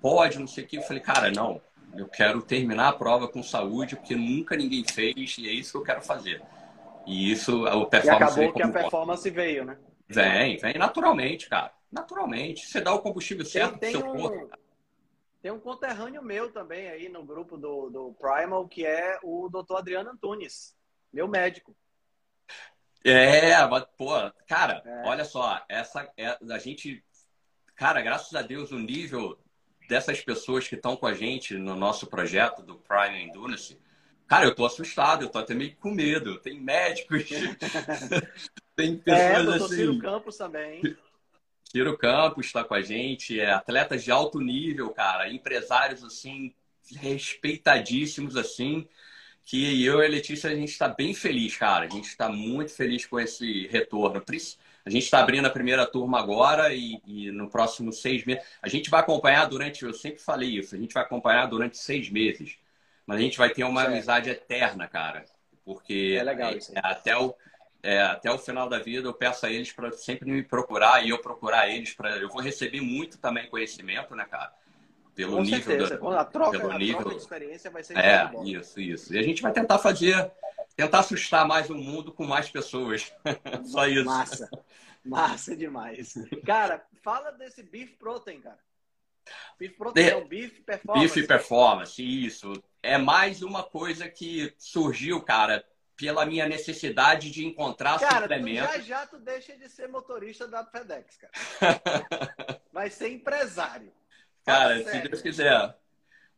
[0.00, 0.76] Pode, não sei o que.
[0.76, 1.60] Eu falei: cara, não.
[1.94, 5.78] Eu quero terminar a prova com saúde, porque nunca ninguém fez e é isso que
[5.78, 6.40] eu quero fazer.
[7.06, 8.40] E isso, o performance.
[8.40, 9.78] E acabou que a performance veio, né?
[10.08, 11.72] Vem, vem naturalmente, cara.
[11.90, 12.66] Naturalmente.
[12.66, 14.58] Você dá o combustível certo tem, tem pro seu um, corpo.
[15.42, 19.78] Tem um conterrâneo meu também aí no grupo do, do Primal, que é o doutor
[19.78, 20.76] Adriano Antunes,
[21.12, 21.74] meu médico.
[23.04, 23.52] É,
[23.96, 24.12] pô,
[24.46, 25.08] cara, é.
[25.08, 27.02] olha só, essa é, a gente,
[27.74, 29.38] cara, graças a Deus, o nível
[29.88, 33.80] dessas pessoas que estão com a gente no nosso projeto do Prime Endurance,
[34.30, 36.38] Cara, eu tô assustado, eu tô até meio com medo.
[36.38, 37.24] Tem médicos,
[38.76, 39.74] tem pessoas é, assim.
[39.74, 40.96] Ciro Campos também.
[41.64, 46.54] Ciro Campos está com a gente, é, atletas de alto nível, cara, empresários assim,
[46.94, 48.86] respeitadíssimos assim,
[49.44, 51.86] que eu e a Letícia a gente está bem feliz, cara.
[51.86, 54.22] A gente está muito feliz com esse retorno.
[54.84, 58.44] A gente está abrindo a primeira turma agora e, e, no próximo seis meses.
[58.62, 62.08] A gente vai acompanhar durante, eu sempre falei isso, a gente vai acompanhar durante seis
[62.08, 62.56] meses.
[63.10, 63.92] Mas a gente vai ter uma certo.
[63.92, 65.24] amizade eterna, cara.
[65.64, 67.34] Porque é legal isso é, até, o,
[67.82, 71.10] é, até o final da vida eu peço a eles para sempre me procurar e
[71.10, 74.52] eu procurar eles para eu vou receber muito também conhecimento, né, cara?
[75.12, 75.98] Pelo Com nível certeza.
[75.98, 79.12] Da, a troca, pelo a nível troca de experiência vai ser É, isso, isso.
[79.12, 80.30] E a gente vai tentar fazer
[80.76, 83.12] tentar assustar mais o mundo com mais pessoas.
[83.66, 84.04] Só isso.
[84.04, 84.48] Massa.
[85.04, 86.14] Massa demais.
[86.46, 88.58] Cara, fala desse beef protein, cara.
[89.58, 90.28] Beef protein, de...
[90.28, 91.14] beef performance.
[91.14, 92.52] Beef performance, isso
[92.82, 95.64] é mais uma coisa que surgiu, cara,
[95.96, 98.72] pela minha necessidade de encontrar cara, suplemento.
[98.72, 101.82] Já já tu deixa de ser motorista da FedEx, cara.
[102.72, 103.92] Vai ser empresário.
[104.44, 105.10] Cara, Fala se sério.
[105.10, 105.76] Deus quiser.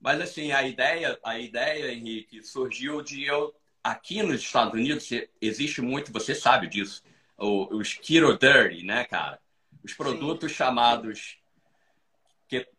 [0.00, 5.08] Mas assim, a ideia, a ideia, Henrique, surgiu de eu aqui nos Estados Unidos
[5.40, 7.02] existe muito, você sabe disso,
[7.38, 9.40] os keto dirty, né, cara?
[9.82, 10.56] Os produtos Sim.
[10.58, 11.38] chamados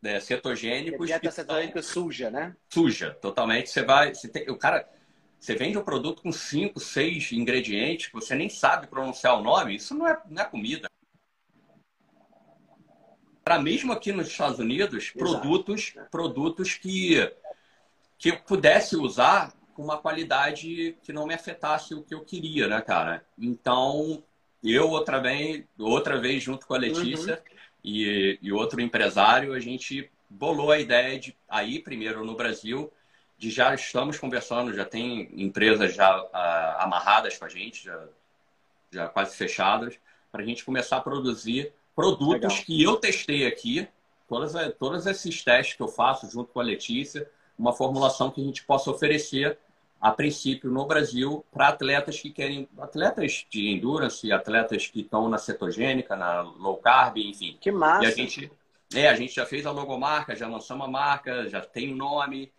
[0.04, 1.08] é, cetogênicos.
[1.08, 2.56] Dieta cetogênica suja, né?
[2.70, 3.70] Suja, totalmente.
[3.70, 4.14] Você vai.
[4.14, 4.88] Você tem, o cara.
[5.40, 9.76] Você vende um produto com cinco, seis ingredientes que você nem sabe pronunciar o nome,
[9.76, 10.90] isso não é, não é comida.
[13.44, 15.18] Para mesmo aqui nos Estados Unidos, Exato.
[15.18, 17.30] produtos, produtos que,
[18.18, 22.70] que eu pudesse usar com uma qualidade que não me afetasse o que eu queria,
[22.70, 23.26] né, cara?
[23.38, 24.24] Então,
[24.64, 27.54] eu outra vez, outra vez junto com a Letícia uhum.
[27.84, 32.92] E, e outro empresário, a gente bolou a ideia de aí primeiro no Brasil
[33.38, 36.30] de já estamos conversando, já tem empresas já uh,
[36.80, 38.08] amarradas com a gente, já,
[38.92, 40.00] já quase fechadas,
[40.32, 42.64] para a gente começar a produzir produtos Legal.
[42.66, 43.88] que eu testei aqui,
[44.30, 48.44] todos, todos esses testes que eu faço junto com a Letícia, uma formulação que a
[48.44, 49.58] gente possa oferecer
[50.04, 55.38] a princípio no Brasil para atletas que querem atletas de endurance, atletas que estão na
[55.38, 57.58] cetogênica, na low carb, enfim.
[57.62, 58.04] Que massa.
[58.04, 58.51] E a gente
[58.93, 62.51] é, a gente já fez a logomarca, já lançamos a marca, já tem o nome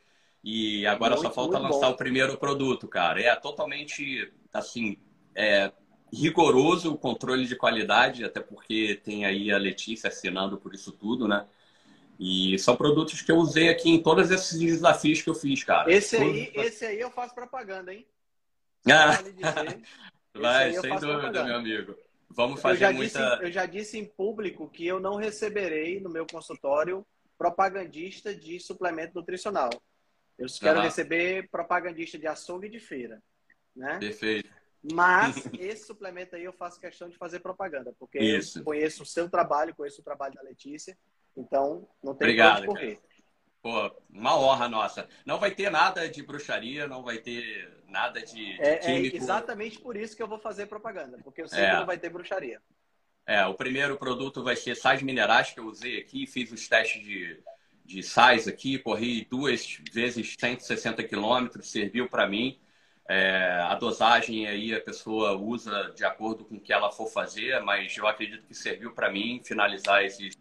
[0.42, 1.92] e agora muito, só falta lançar bom.
[1.92, 3.20] o primeiro produto, cara.
[3.20, 4.96] É totalmente assim,
[5.34, 5.70] é,
[6.10, 11.28] rigoroso o controle de qualidade, até porque tem aí a Letícia assinando por isso tudo,
[11.28, 11.44] né?
[12.18, 15.90] E são produtos que eu usei aqui em todos esses desafios que eu fiz, cara.
[15.92, 18.06] Esse aí, esse aí eu faço propaganda, hein?
[18.90, 19.18] Ah.
[20.36, 21.44] Vai, sem dúvida, propaganda.
[21.44, 21.96] meu amigo.
[22.28, 23.30] Vamos fazer eu muita...
[23.30, 27.06] Disse, eu já disse em público que eu não receberei no meu consultório
[27.38, 29.70] propagandista de suplemento nutricional.
[30.36, 33.22] Eu quero receber propagandista de açougue e de feira,
[33.74, 33.98] né?
[33.98, 34.50] Perfeito.
[34.92, 38.58] Mas esse suplemento aí eu faço questão de fazer propaganda, porque Isso.
[38.58, 40.96] eu conheço o seu trabalho, conheço o trabalho da Letícia
[41.36, 43.00] então, não tem Obrigado, correr.
[43.62, 45.08] Pô, uma honra nossa.
[45.24, 48.80] Não vai ter nada de bruxaria, não vai ter nada de, de é.
[48.84, 51.70] É exatamente por isso que eu vou fazer propaganda, porque eu sei é.
[51.70, 52.60] que não vai ter bruxaria.
[53.26, 57.02] É, o primeiro produto vai ser sais minerais que eu usei aqui, fiz os testes
[57.02, 57.42] de,
[57.82, 62.60] de sais aqui, corri duas vezes 160 quilômetros, serviu para mim.
[63.08, 67.60] É, a dosagem aí a pessoa usa de acordo com o que ela for fazer,
[67.62, 70.34] mas eu acredito que serviu para mim finalizar esses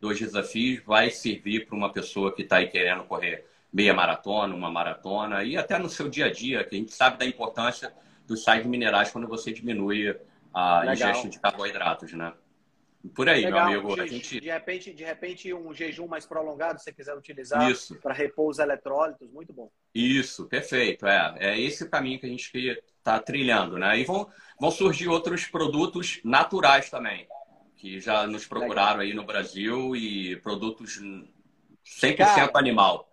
[0.00, 4.70] dois desafios vai servir para uma pessoa que está aí querendo correr meia maratona, uma
[4.70, 7.92] maratona e até no seu dia a dia, que a gente sabe da importância
[8.26, 10.16] dos sais minerais quando você diminui
[10.52, 10.94] a Legal.
[10.94, 12.32] ingestão de carboidratos, né?
[13.14, 13.70] Por aí, Legal.
[13.70, 13.94] meu amigo.
[13.94, 14.40] De, a gente...
[14.40, 17.62] de, repente, de repente, um jejum mais prolongado, se você quiser utilizar
[18.02, 19.70] para repor os eletrólitos, muito bom.
[19.94, 21.06] Isso, perfeito.
[21.06, 22.50] É, é esse o caminho que a gente
[22.98, 23.98] está trilhando, né?
[23.98, 24.28] E vão,
[24.60, 27.26] vão surgir outros produtos naturais também
[27.80, 31.00] que já nos procuraram aí no Brasil e produtos
[31.82, 33.10] 100% Cara, animal.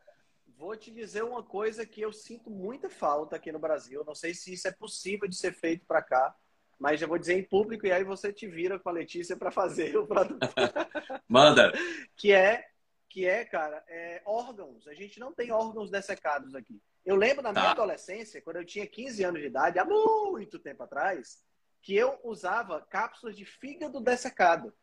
[0.57, 4.03] Vou te dizer uma coisa que eu sinto muita falta aqui no Brasil.
[4.05, 6.35] Não sei se isso é possível de ser feito para cá,
[6.77, 9.51] mas já vou dizer em público e aí você te vira com a Letícia para
[9.51, 10.45] fazer o produto.
[11.29, 11.71] Manda.
[12.17, 12.65] que é
[13.09, 14.85] que é, cara, é, órgãos.
[14.85, 16.81] A gente não tem órgãos dessecados aqui.
[17.05, 17.71] Eu lembro na minha tá.
[17.71, 21.41] adolescência, quando eu tinha 15 anos de idade, há muito tempo atrás,
[21.87, 24.73] que eu usava cápsulas de fígado dessecado.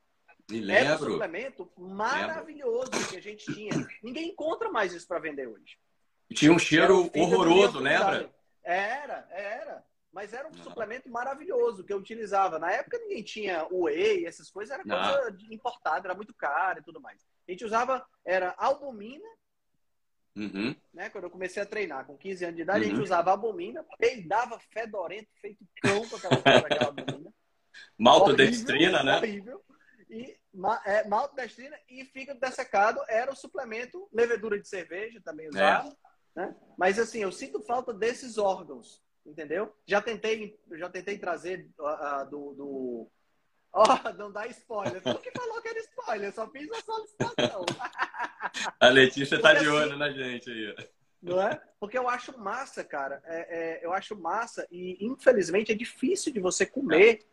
[0.51, 0.87] Me lembro.
[0.87, 3.09] Era um suplemento maravilhoso lembro.
[3.09, 3.73] que a gente tinha.
[4.03, 5.79] Ninguém encontra mais isso para vender hoje.
[6.31, 8.35] E tinha um cheiro horroroso, lembra?
[8.63, 9.85] Era, era.
[10.11, 10.65] Mas era um Não.
[10.65, 12.59] suplemento maravilhoso que eu utilizava.
[12.59, 17.03] Na época ninguém tinha whey, essas coisas, era coisa importada, era muito caro e tudo
[17.03, 17.21] mais.
[17.47, 19.29] A gente usava, era albumina
[20.37, 20.75] Uhum.
[20.93, 21.11] Né?
[21.11, 22.85] Quando eu comecei a treinar com 15 anos de idade, uhum.
[22.85, 23.05] a gente uhum.
[23.05, 27.33] usava abomina, peidava fedorento, feito cão com aquela, aquela abomina.
[27.99, 29.17] Maltodestrina, né?
[29.17, 29.63] Horrível.
[30.11, 30.37] E
[30.87, 35.89] é, maltodestrina e fígado dessecado era o suplemento, levedura de cerveja também usava.
[36.37, 36.41] É.
[36.41, 36.57] Né?
[36.77, 39.75] Mas assim, eu sinto falta desses órgãos, entendeu?
[39.87, 43.11] Já tentei, já tentei trazer uh, do, do
[43.75, 45.03] Ó, oh, não dá spoiler.
[45.03, 47.67] Tu que falou que era spoiler, só fiz a solicitação.
[48.79, 50.89] a Letícia tá de olho assim, na gente aí.
[51.21, 51.61] Não é?
[51.81, 53.21] Porque eu acho massa, cara.
[53.25, 57.27] É, é, eu acho massa e, infelizmente, é difícil de você comer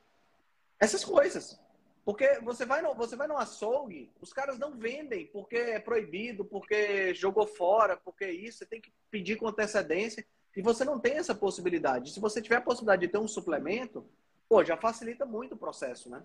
[0.80, 1.62] essas coisas.
[2.04, 6.44] Porque você vai, no, você vai no açougue, os caras não vendem porque é proibido,
[6.44, 10.26] porque jogou fora, porque isso, você tem que pedir com antecedência.
[10.58, 12.12] E você não tem essa possibilidade.
[12.12, 14.10] Se você tiver a possibilidade de ter um suplemento,
[14.52, 16.22] pô, já facilita muito o processo, né?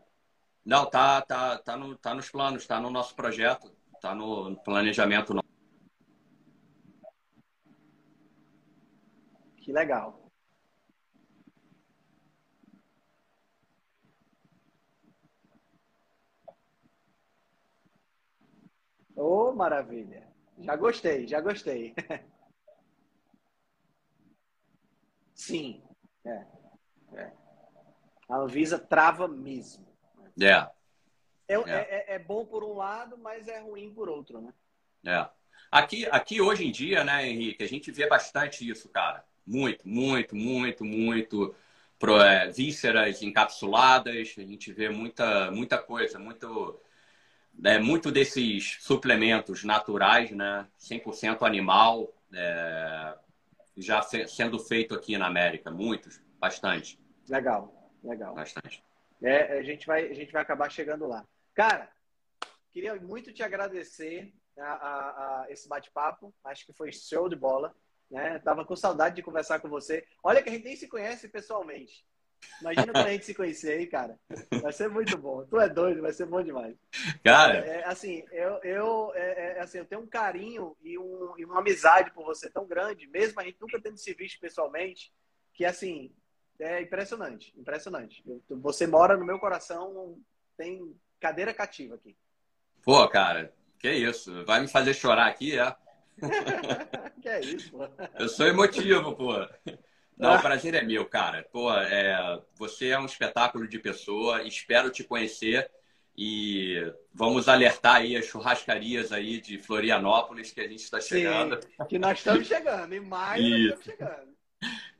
[0.64, 3.70] Não, tá, tá, tá, no, tá nos planos, tá no nosso projeto,
[4.00, 5.32] tá no planejamento.
[9.58, 10.28] Que legal.
[19.14, 20.26] Oh, maravilha.
[20.58, 21.94] Já gostei, já gostei.
[25.32, 25.80] Sim.
[26.24, 26.44] É.
[27.14, 27.45] É.
[28.28, 29.86] A Anvisa trava mesmo.
[30.38, 30.70] Yeah.
[31.48, 31.54] É.
[31.54, 34.52] É, é, é, bom por um lado, mas é ruim por outro, né?
[35.04, 35.28] É.
[35.70, 39.24] Aqui, aqui hoje em dia, né, Henrique, a gente vê bastante isso, cara.
[39.46, 41.54] Muito, muito, muito, muito.
[41.98, 46.78] Pro, é, vísceras encapsuladas, a gente vê muita, muita coisa, muito,
[47.64, 53.14] é, muito desses suplementos naturais, né, 100% animal, é,
[53.78, 56.98] já sendo feito aqui na América, muitos, bastante.
[57.28, 58.34] Legal, legal.
[58.34, 58.82] Bastante.
[59.22, 61.26] É, a, gente vai, a gente vai acabar chegando lá.
[61.54, 61.90] Cara,
[62.72, 66.34] queria muito te agradecer a, a, a esse bate-papo.
[66.44, 67.74] Acho que foi show de bola.
[68.10, 68.38] Né?
[68.40, 70.06] Tava com saudade de conversar com você.
[70.22, 72.04] Olha que a gente nem se conhece pessoalmente.
[72.60, 74.18] Imagina quando a gente se conhecer aí, cara.
[74.62, 75.44] Vai ser muito bom.
[75.44, 76.76] Tu é doido, vai ser bom demais.
[77.22, 81.44] Cara, é, assim, eu, eu, é, é, assim, eu tenho um carinho e, um, e
[81.44, 85.12] uma amizade por você tão grande, mesmo a gente nunca tendo se visto pessoalmente,
[85.52, 86.14] que assim,
[86.60, 88.24] é impressionante, impressionante.
[88.48, 90.18] Você mora no meu coração,
[90.56, 92.16] tem cadeira cativa aqui.
[92.82, 94.44] Pô, cara, que isso?
[94.44, 95.74] Vai me fazer chorar aqui, é?
[97.20, 97.88] que é isso, pô?
[98.18, 99.34] Eu sou emotivo, pô.
[100.16, 101.46] Não, o prazer é meu, cara.
[101.52, 104.42] Pô, é, você é um espetáculo de pessoa.
[104.42, 105.70] Espero te conhecer
[106.16, 111.60] e vamos alertar aí as churrascarias aí de Florianópolis que a gente está chegando.
[111.62, 112.94] Sim, que nós estamos chegando.
[112.94, 114.36] Em maio e, nós estamos chegando.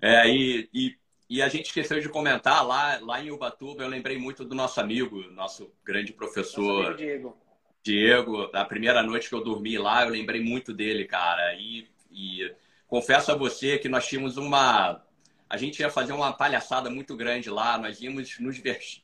[0.03, 0.99] É, e, e,
[1.29, 4.81] e, a gente esqueceu de comentar lá, lá em Ubatuba, eu lembrei muito do nosso
[4.81, 6.85] amigo, nosso grande professor.
[6.85, 7.37] Nosso Diego.
[7.83, 11.55] Diego, a primeira noite que eu dormi lá, eu lembrei muito dele, cara.
[11.55, 12.53] E, e
[12.87, 15.03] confesso a você que nós tínhamos uma
[15.49, 18.59] a gente ia fazer uma palhaçada muito grande lá, nós íamos nos,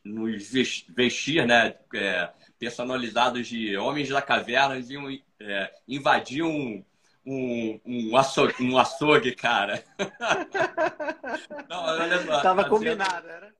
[0.04, 0.50] nos
[0.88, 5.08] vestir, né, é, personalizados de homens da caverna, iam
[5.40, 6.84] é, invadir um,
[7.24, 9.82] um, um, açougue, um açougue, cara.
[11.68, 13.54] Não, olha só, tava combinado, era?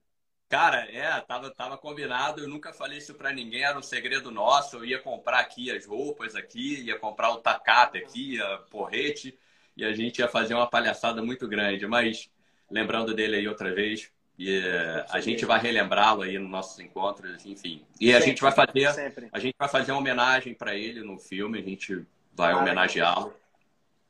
[0.49, 4.77] Cara, é, tava, tava combinado, eu nunca falei isso para ninguém, era um segredo nosso,
[4.77, 9.39] eu ia comprar aqui as roupas aqui, ia comprar o tacape aqui, a porrete,
[9.75, 12.31] e a gente ia fazer uma palhaçada muito grande, mas
[12.71, 14.11] lembrando dele aí outra vez.
[14.39, 17.85] E eh, a gente vai relembrá-lo aí nos nossos encontros, enfim.
[18.01, 19.29] E sempre, a gente vai fazer, sempre.
[19.31, 21.59] a gente vai fazer uma homenagem para ele no filme.
[21.59, 22.05] A gente
[22.35, 23.35] vai homenageá-lo.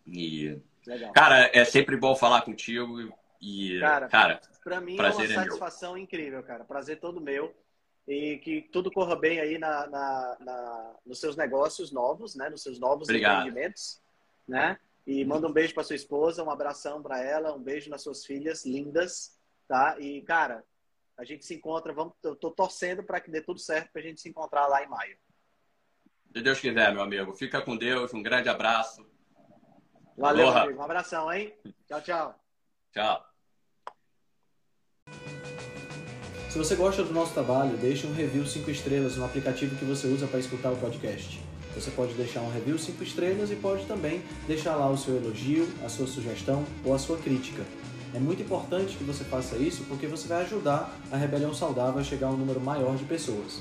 [0.07, 1.13] E Legal.
[1.13, 3.13] cara, é sempre bom falar contigo.
[3.41, 6.65] E cara, cara para mim é uma satisfação é incrível, cara.
[6.65, 7.55] Prazer todo meu
[8.07, 12.49] e que tudo corra bem aí na, na, na, nos seus negócios novos, né?
[12.49, 13.41] Nos seus novos Obrigado.
[13.41, 14.01] empreendimentos,
[14.47, 14.79] né?
[15.07, 18.25] E manda um beijo para sua esposa, um abração para ela, um beijo nas suas
[18.25, 19.37] filhas lindas,
[19.67, 19.97] tá?
[19.99, 20.65] E, cara,
[21.17, 24.05] a gente se encontra, vamos, eu tô torcendo para que dê tudo certo para a
[24.05, 25.17] gente se encontrar lá em maio.
[26.33, 27.35] Se Deus quiser, meu amigo.
[27.35, 29.05] Fica com Deus, um grande abraço.
[30.17, 30.81] Valeu, amigo.
[30.81, 31.53] Um abração, hein?
[31.89, 32.35] Tchau, tchau.
[32.93, 33.27] Tchau.
[36.51, 40.07] Se você gosta do nosso trabalho, deixe um review 5 estrelas no aplicativo que você
[40.07, 41.41] usa para escutar o podcast.
[41.75, 45.67] Você pode deixar um review 5 estrelas e pode também deixar lá o seu elogio,
[45.83, 47.65] a sua sugestão ou a sua crítica.
[48.15, 52.05] É muito importante que você faça isso porque você vai ajudar a Rebelião Saudável a
[52.05, 53.61] chegar a um número maior de pessoas.